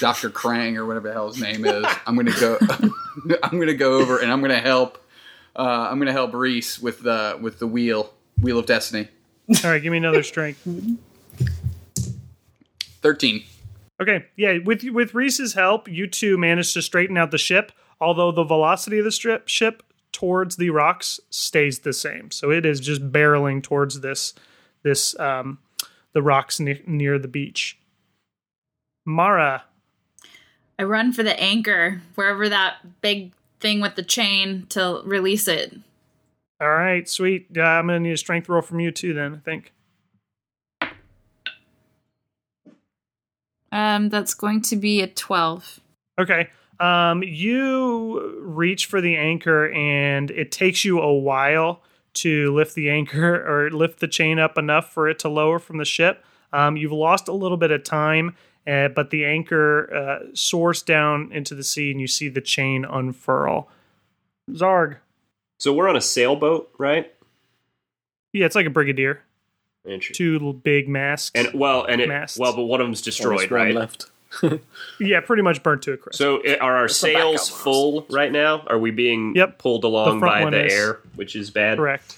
[0.00, 2.58] Doctor Krang or whatever the hell his name is, I'm gonna go.
[3.42, 5.02] I'm gonna go over and I'm gonna help
[5.56, 9.08] Uh, I'm gonna help Reese with the with the wheel wheel of destiny.
[9.64, 10.66] All right, give me another strength.
[13.00, 13.44] Thirteen.
[14.00, 14.58] Okay, yeah.
[14.62, 17.72] With with Reese's help, you two managed to straighten out the ship.
[17.98, 19.82] Although the velocity of the strip ship
[20.12, 24.34] towards the rocks stays the same, so it is just barreling towards this
[24.82, 25.58] this um,
[26.12, 27.78] the rocks ne- near the beach.
[29.04, 29.64] Mara,
[30.78, 35.76] I run for the anchor, wherever that big thing with the chain to release it.
[36.60, 37.46] all right, sweet.
[37.50, 39.14] Yeah, I'm gonna need a strength roll from you too.
[39.14, 39.72] Then I think.
[43.70, 45.80] Um, that's going to be a 12.
[46.18, 46.48] Okay.
[46.80, 51.82] Um, you reach for the anchor, and it takes you a while
[52.22, 53.34] to lift the anchor
[53.66, 56.24] or lift the chain up enough for it to lower from the ship.
[56.52, 58.34] Um, you've lost a little bit of time,
[58.66, 62.84] uh, but the anchor uh, soars down into the sea, and you see the chain
[62.84, 63.68] unfurl.
[64.50, 64.96] Zarg.
[65.58, 67.12] So we're on a sailboat, right?
[68.32, 69.22] Yeah, it's like a brigadier.
[69.84, 70.14] Interesting.
[70.14, 71.32] Two little big masks.
[71.34, 72.38] And well, and it Masts.
[72.38, 73.74] well, but one of them's destroyed, one right?
[73.74, 74.10] left.
[75.00, 76.18] yeah, pretty much burnt to a crisp.
[76.18, 78.62] So are our the sails full right now?
[78.66, 79.58] Are we being Yep.
[79.58, 80.72] pulled along front by the is.
[80.72, 81.78] air, which is bad?
[81.78, 82.16] Correct.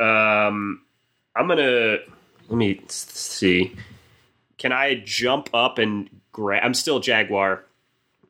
[0.00, 0.82] Um,
[1.36, 1.98] I'm gonna
[2.48, 3.74] let me see.
[4.58, 6.62] Can I jump up and grab?
[6.64, 7.64] I'm still Jaguar,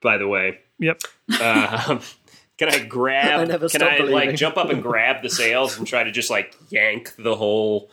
[0.01, 0.59] by the way.
[0.79, 1.01] Yep.
[1.41, 2.01] Um,
[2.59, 3.41] can I grab?
[3.41, 4.15] I never can I believing.
[4.15, 7.91] like jump up and grab the sails and try to just like yank the whole,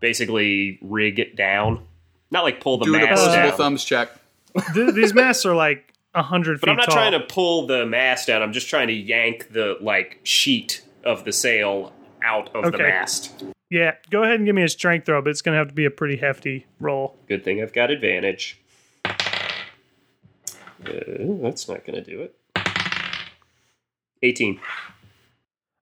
[0.00, 1.84] basically rig it down?
[2.30, 3.56] Not like pull the Do an mast opposable down.
[3.56, 4.10] thumbs check.
[4.74, 6.94] Th- these masks are like a hundred feet But I'm not tall.
[6.96, 8.42] trying to pull the mast down.
[8.42, 11.92] I'm just trying to yank the like sheet of the sail
[12.22, 13.44] out of the mast.
[13.70, 15.74] Yeah, go ahead and give me a strength throw, but it's going to have to
[15.74, 17.16] be a pretty hefty roll.
[17.26, 18.60] Good thing I've got advantage.
[19.04, 19.12] Uh,
[21.40, 22.36] that's not going to do it.
[24.22, 24.60] 18.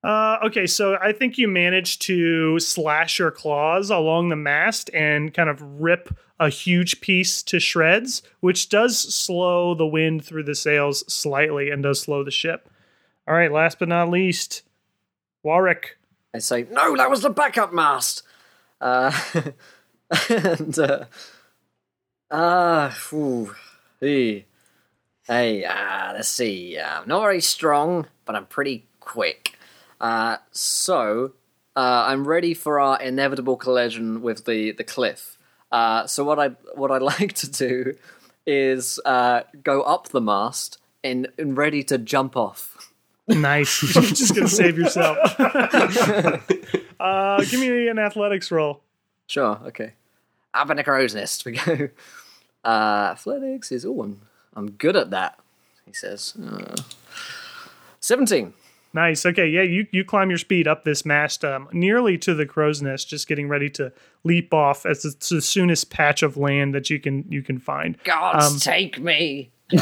[0.03, 5.35] Uh, okay, so I think you managed to slash your claws along the mast and
[5.35, 10.55] kind of rip a huge piece to shreds, which does slow the wind through the
[10.55, 12.71] sails slightly and does slow the ship.
[13.29, 14.63] All right, last but not least,
[15.43, 15.99] Warwick.
[16.35, 18.23] I say, no, that was the backup mast.
[18.81, 19.13] Uh,
[20.31, 21.05] and, uh,
[22.31, 23.55] uh, phew,
[24.01, 24.47] hey,
[25.27, 26.79] hey, uh, let's see.
[26.79, 29.59] Uh, I'm not very strong, but I'm pretty quick.
[30.01, 31.33] Uh, so,
[31.77, 35.39] uh, I'm ready for our inevitable collision with the, the cliff.
[35.71, 37.97] Uh, so what I what I'd like to do
[38.47, 42.93] is uh, go up the mast and, and ready to jump off.
[43.29, 43.83] Nice.
[43.95, 45.19] You're just going to save yourself.
[47.01, 48.81] uh, give me an athletics roll.
[49.29, 49.93] Sure, okay.
[50.53, 51.91] Up in the crow's nest we go.
[52.65, 54.21] Uh, athletics is all I'm,
[54.55, 55.39] I'm good at that,
[55.87, 56.35] he says.
[56.37, 56.75] Uh,
[58.01, 58.53] 17.
[58.93, 59.25] Nice.
[59.25, 59.47] Okay.
[59.47, 59.63] Yeah.
[59.63, 63.29] You you climb your speed up this mast, um, nearly to the crow's nest, just
[63.29, 63.93] getting ready to
[64.25, 68.03] leap off as it's the soonest patch of land that you can you can find.
[68.03, 69.51] Gods Um, take me.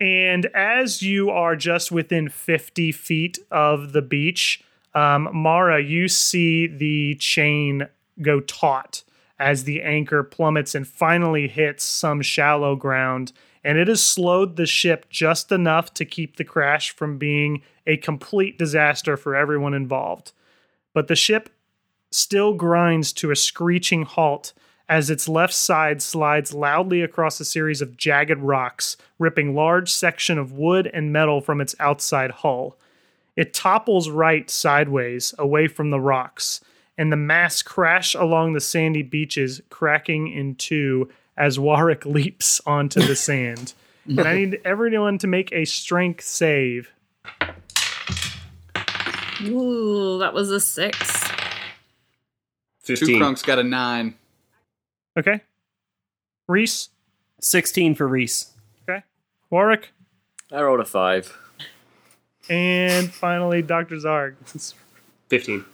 [0.00, 4.60] And as you are just within fifty feet of the beach,
[4.94, 7.86] um, Mara, you see the chain
[8.20, 9.04] go taut
[9.38, 13.32] as the anchor plummets and finally hits some shallow ground.
[13.64, 17.96] And it has slowed the ship just enough to keep the crash from being a
[17.96, 20.32] complete disaster for everyone involved.
[20.94, 21.48] But the ship
[22.10, 24.52] still grinds to a screeching halt
[24.88, 30.38] as its left side slides loudly across a series of jagged rocks, ripping large section
[30.38, 32.76] of wood and metal from its outside hull.
[33.36, 36.60] It topples right sideways away from the rocks,
[36.98, 43.00] and the mass crash along the sandy beaches, cracking in two as Warwick leaps onto
[43.00, 43.74] the sand.
[44.06, 46.90] And I need everyone to make a strength save.
[49.42, 50.98] Ooh, that was a six.
[52.84, 53.18] Two 15.
[53.18, 54.14] crunks got a nine.
[55.16, 55.40] Okay?
[56.48, 56.88] Reese?
[57.40, 58.52] 16 for Reese.
[58.88, 59.02] Okay.
[59.50, 59.90] Warwick?
[60.50, 61.38] I rolled a 5.
[62.48, 63.96] And finally, Dr.
[63.96, 64.34] Zarg.
[65.28, 65.64] 15.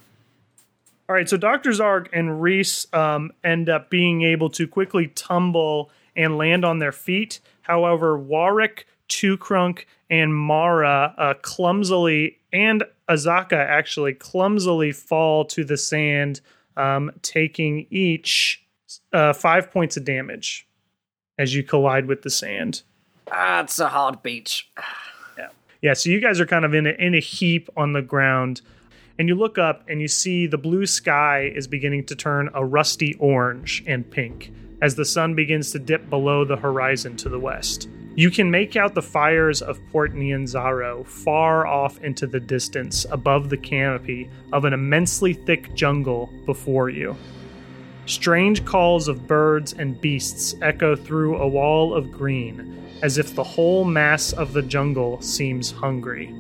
[1.09, 1.71] All right, so Dr.
[1.71, 6.93] Zarg and Reese um, end up being able to quickly tumble and land on their
[6.93, 7.41] feet.
[7.63, 15.79] However, Warwick, Two Crunk, and Mara uh, clumsily, and Azaka actually clumsily fall to the
[15.79, 16.43] sand,
[16.77, 18.63] um, taking each
[19.13, 20.67] uh, five points of damage
[21.39, 22.83] as you collide with the sand.
[23.31, 24.71] Ah, it's a hard beach.
[25.81, 28.63] Yeah, so you guys are kind of in a, in a heap on the ground,
[29.19, 32.65] and you look up and you see the blue sky is beginning to turn a
[32.65, 37.39] rusty orange and pink as the sun begins to dip below the horizon to the
[37.39, 37.89] west.
[38.15, 43.49] You can make out the fires of Port Nyanzaru far off into the distance above
[43.49, 47.17] the canopy of an immensely thick jungle before you.
[48.07, 53.45] Strange calls of birds and beasts echo through a wall of green, as if the
[53.45, 56.35] whole mass of the jungle seems hungry.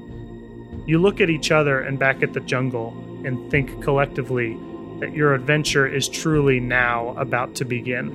[0.89, 2.95] You look at each other and back at the jungle
[3.25, 4.55] and think collectively
[5.01, 8.09] that your adventure is truly now about to begin.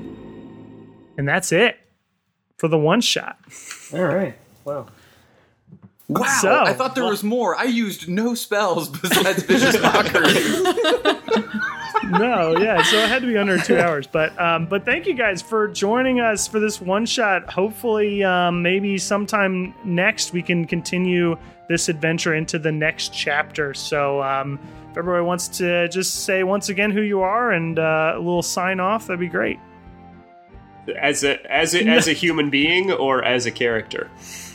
[1.18, 1.78] And that's it
[2.58, 3.38] for the one shot.
[3.94, 4.36] All right.
[4.66, 4.88] Wow.
[6.10, 7.56] Wow, So- I thought there was more.
[7.56, 10.34] I used no spells besides vicious mockery.
[12.04, 14.08] no, yeah, so it had to be under two hours.
[14.08, 17.50] But um, but thank you guys for joining us for this one shot.
[17.52, 23.74] Hopefully, um, maybe sometime next we can continue this adventure into the next chapter.
[23.74, 24.60] So um,
[24.92, 28.44] if everybody wants to just say once again who you are and uh, a little
[28.44, 29.60] sign off, that'd be great.
[31.00, 34.10] As a as a as a human being or as a character.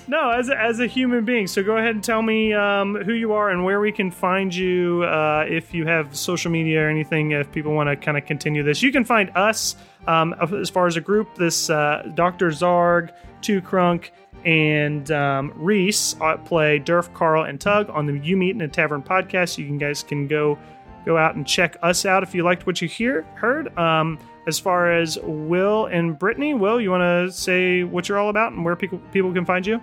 [0.08, 1.46] No, as a, as a human being.
[1.46, 4.54] So go ahead and tell me um, who you are and where we can find
[4.54, 5.02] you.
[5.02, 8.62] Uh, if you have social media or anything, if people want to kind of continue
[8.62, 9.76] this, you can find us
[10.06, 11.34] um, as far as a group.
[11.34, 13.10] This uh, Doctor Zarg,
[13.42, 14.08] Two Crunk,
[14.46, 18.68] and um, Reese uh, play Durf, Carl, and Tug on the You Meet in a
[18.68, 19.58] Tavern podcast.
[19.58, 20.58] You guys can go
[21.04, 23.76] go out and check us out if you liked what you hear heard.
[23.76, 28.30] Um, as far as Will and Brittany, Will, you want to say what you're all
[28.30, 29.82] about and where people people can find you?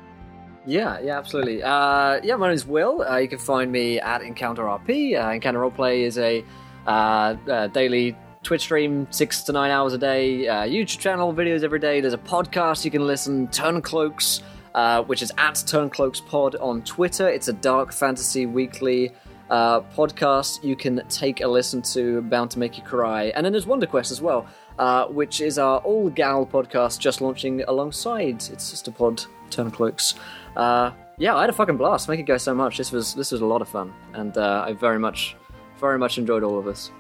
[0.66, 1.62] Yeah, yeah, absolutely.
[1.62, 3.04] Uh, yeah, my name is Will.
[3.04, 5.16] Uh, you can find me at Encounter RP.
[5.16, 6.44] Uh, Encounter Roleplay is a
[6.88, 10.48] uh, uh, daily Twitch stream, six to nine hours a day.
[10.48, 12.02] Uh, YouTube channel, videos every day.
[12.02, 14.42] There's a podcast you can listen, Turn Cloaks,
[14.74, 17.30] uh, which is at Turn Cloaks Pod on Twitter.
[17.30, 19.12] It's a dark fantasy weekly
[19.50, 23.26] podcast you can take a listen to, bound to make you cry.
[23.36, 24.48] And then there's Wonder Quest as well,
[24.80, 30.16] uh, which is our all gal podcast just launching alongside its sister pod, Turn Cloaks.
[30.56, 32.08] Uh, yeah, I had a fucking blast.
[32.08, 32.78] Thank you guys so much.
[32.78, 35.36] This was this was a lot of fun, and uh, I very much,
[35.80, 36.92] very much enjoyed all of this.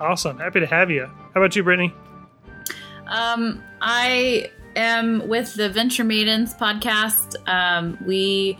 [0.00, 0.38] Awesome.
[0.38, 1.06] Happy to have you.
[1.34, 1.94] How about you, Brittany?
[3.06, 7.36] Um, I am with the Venture Maidens podcast.
[7.48, 8.58] Um, we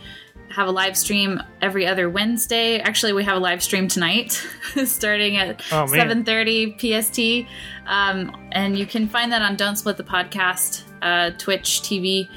[0.49, 2.79] have a live stream every other Wednesday.
[2.79, 4.31] Actually, we have a live stream tonight,
[4.85, 7.47] starting at Oh, 7:30 PST.
[7.87, 12.29] Um, and you can find that on Don't Split the Podcast, uh, Twitch TV.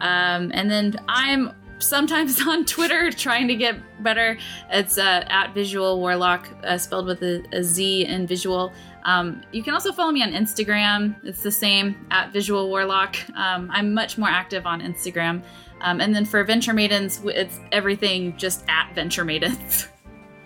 [0.00, 4.38] Um, and then I'm sometimes on Twitter trying to get better.
[4.70, 8.72] It's uh, at Vizual Warlock, uh, spelled with a, a Z in visual.
[9.04, 11.16] Um, you can also follow me on Instagram.
[11.24, 13.16] It's the same at Vizual Warlock.
[13.34, 15.42] Um, I'm much more active on Instagram.
[15.80, 19.88] Um, and then for Venture Maidens, it's everything just at Venture Maidens.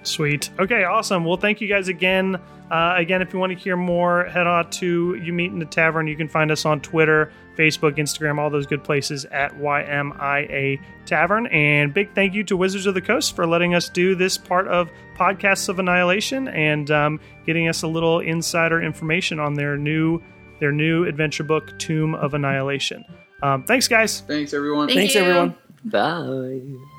[0.04, 0.50] Sweet.
[0.58, 1.24] Okay, awesome.
[1.24, 2.38] Well, thank you guys again.
[2.70, 5.64] Uh, again, if you want to hear more, head on to You Meet in the
[5.66, 6.06] Tavern.
[6.06, 11.46] You can find us on Twitter, Facebook, Instagram, all those good places at YMIA Tavern.
[11.48, 14.66] And big thank you to Wizards of the Coast for letting us do this part
[14.68, 20.20] of Podcasts of Annihilation and um, getting us a little insider information on their new
[20.60, 23.04] their new adventure book, Tomb of Annihilation.
[23.42, 24.20] Um, thanks, guys.
[24.20, 24.88] Thanks, everyone.
[24.88, 25.20] Thank Thanks, you.
[25.20, 25.54] everyone.
[25.84, 26.93] Bye.